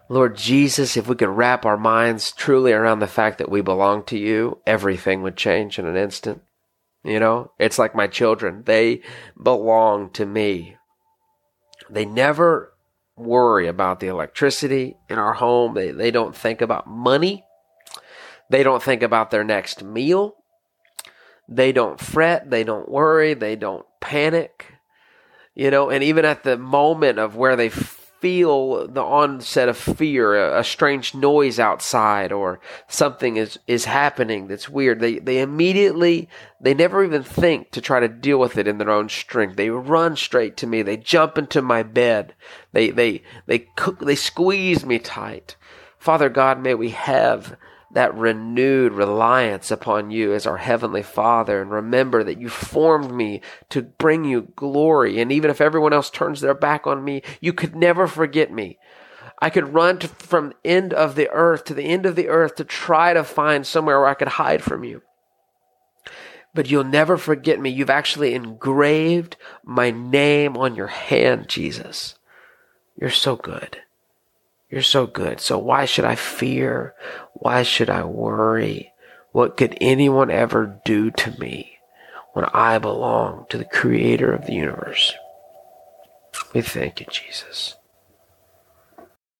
Lord 0.09 0.37
Jesus, 0.37 0.97
if 0.97 1.07
we 1.07 1.15
could 1.15 1.29
wrap 1.29 1.65
our 1.65 1.79
minds 1.79 2.33
truly 2.33 2.73
around 2.73 2.99
the 2.99 3.07
fact 3.07 3.38
that 3.38 3.51
we 3.51 3.61
belong 3.61 4.03
to 4.05 4.19
you, 4.19 4.59
everything 4.67 5.23
would 5.23 5.37
change 5.37 5.79
in 5.79 5.87
an 5.87 5.97
instant. 5.97 6.43
You 7.05 7.19
know, 7.19 7.53
it's 7.59 7.79
like 7.79 7.95
my 7.95 8.09
children. 8.09 8.62
They 8.67 9.03
belong 9.41 10.11
to 10.11 10.27
me. 10.27 10.77
They 11.88 12.05
never 12.05 12.75
worry 13.17 13.69
about 13.69 14.01
the 14.01 14.09
electricity 14.09 14.97
in 15.09 15.19
our 15.19 15.35
home. 15.35 15.75
They, 15.75 15.93
they 15.93 16.11
don't 16.11 16.37
think 16.37 16.61
about 16.61 16.88
money. 16.88 17.45
They 18.51 18.62
don't 18.62 18.83
think 18.83 19.03
about 19.03 19.31
their 19.31 19.45
next 19.45 19.83
meal. 19.83 20.37
They 21.49 21.73
don't 21.73 21.99
fret. 21.99 22.51
They 22.51 22.65
don't 22.65 22.88
worry. 22.88 23.35
They 23.35 23.57
don't 23.57 23.87
panic 24.01 24.71
you 25.55 25.71
know, 25.71 25.91
and 25.91 26.03
even 26.03 26.25
at 26.25 26.45
the 26.45 26.57
moment 26.57 27.19
of 27.19 27.37
where 27.37 27.57
they 27.57 27.69
feel 27.69 28.87
the 28.87 29.03
onset 29.03 29.69
of 29.69 29.77
fear, 29.77 30.35
a, 30.35 30.61
a, 30.61 30.65
strange 30.65 31.12
noise 31.12 31.59
outside 31.59 32.31
or 32.31 32.61
something 32.87 33.37
is, 33.37 33.59
is 33.67 33.85
happening 33.85 34.47
that's 34.47 34.69
weird, 34.69 35.01
they, 35.01 35.19
they 35.19 35.41
immediately, 35.41 36.29
they 36.61 36.73
never 36.73 37.03
even 37.05 37.25
think 37.25 37.73
to 37.73 37.81
try 37.81 37.99
to 37.99 38.09
deal 38.09 38.38
with 38.38 38.57
it 38.57 38.69
in 38.69 38.79
their 38.79 38.91
own 38.91 39.09
strength. 39.09 39.57
They 39.57 39.71
run 39.71 40.15
straight 40.15 40.57
to 40.59 40.69
me. 40.69 40.83
They 40.83 40.97
jump 40.97 41.37
into 41.37 41.61
my 41.61 41.83
bed. 41.83 42.35
They, 42.73 42.91
they, 42.91 43.23
they 43.47 43.59
cook, 43.59 43.99
they 43.99 44.15
squeeze 44.15 44.87
me 44.87 45.01
tight. 45.01 45.57
Father 45.99 46.29
God, 46.29 46.62
may 46.62 46.75
we 46.75 46.91
have 46.91 47.57
that 47.92 48.14
renewed 48.14 48.92
reliance 48.92 49.70
upon 49.70 50.11
you 50.11 50.33
as 50.33 50.46
our 50.46 50.57
Heavenly 50.57 51.02
Father 51.02 51.61
and 51.61 51.70
remember 51.70 52.24
that 52.24 52.40
you 52.40 52.48
formed 52.48 53.12
me 53.12 53.42
to 53.68 53.83
bring 53.83 54.24
you 54.24 54.52
glory. 54.57 55.20
And 55.20 55.31
even 55.31 55.50
if 55.50 55.61
everyone 55.61 55.92
else 55.92 56.09
turns 56.09 56.40
their 56.40 56.55
back 56.55 56.87
on 56.87 57.05
me, 57.05 57.22
you 57.40 57.52
could 57.52 57.76
never 57.76 58.07
forget 58.07 58.50
me. 58.50 58.78
I 59.40 59.50
could 59.50 59.74
run 59.74 59.98
to, 59.98 60.09
from 60.09 60.55
end 60.64 60.94
of 60.94 61.16
the 61.16 61.28
earth 61.31 61.64
to 61.64 61.74
the 61.74 61.85
end 61.85 62.07
of 62.07 62.16
the 62.16 62.28
earth 62.28 62.55
to 62.57 62.64
try 62.64 63.12
to 63.12 63.24
find 63.24 63.66
somewhere 63.66 63.98
where 63.98 64.09
I 64.09 64.14
could 64.14 64.28
hide 64.28 64.62
from 64.62 64.85
you. 64.85 65.02
But 66.55 66.70
you'll 66.70 66.85
never 66.85 67.16
forget 67.16 67.61
me. 67.61 67.70
You've 67.70 67.90
actually 67.90 68.35
engraved 68.35 69.37
my 69.64 69.90
name 69.90 70.57
on 70.57 70.76
your 70.76 70.87
hand, 70.87 71.48
Jesus. 71.48 72.16
You're 72.98 73.11
so 73.11 73.37
good. 73.37 73.78
You're 74.72 74.80
so 74.80 75.06
good. 75.06 75.38
So 75.38 75.58
why 75.58 75.85
should 75.85 76.06
I 76.06 76.14
fear? 76.14 76.94
Why 77.35 77.62
should 77.62 77.90
I 77.90 78.04
worry? 78.04 78.94
What 79.30 79.58
could 79.58 79.76
anyone 79.82 80.30
ever 80.30 80.80
do 80.82 81.11
to 81.11 81.38
me 81.38 81.76
when 82.32 82.46
I 82.46 82.78
belong 82.78 83.44
to 83.50 83.58
the 83.58 83.66
creator 83.66 84.32
of 84.32 84.46
the 84.46 84.54
universe? 84.54 85.12
We 86.54 86.62
thank 86.62 87.00
you, 87.00 87.06
Jesus. 87.11 87.76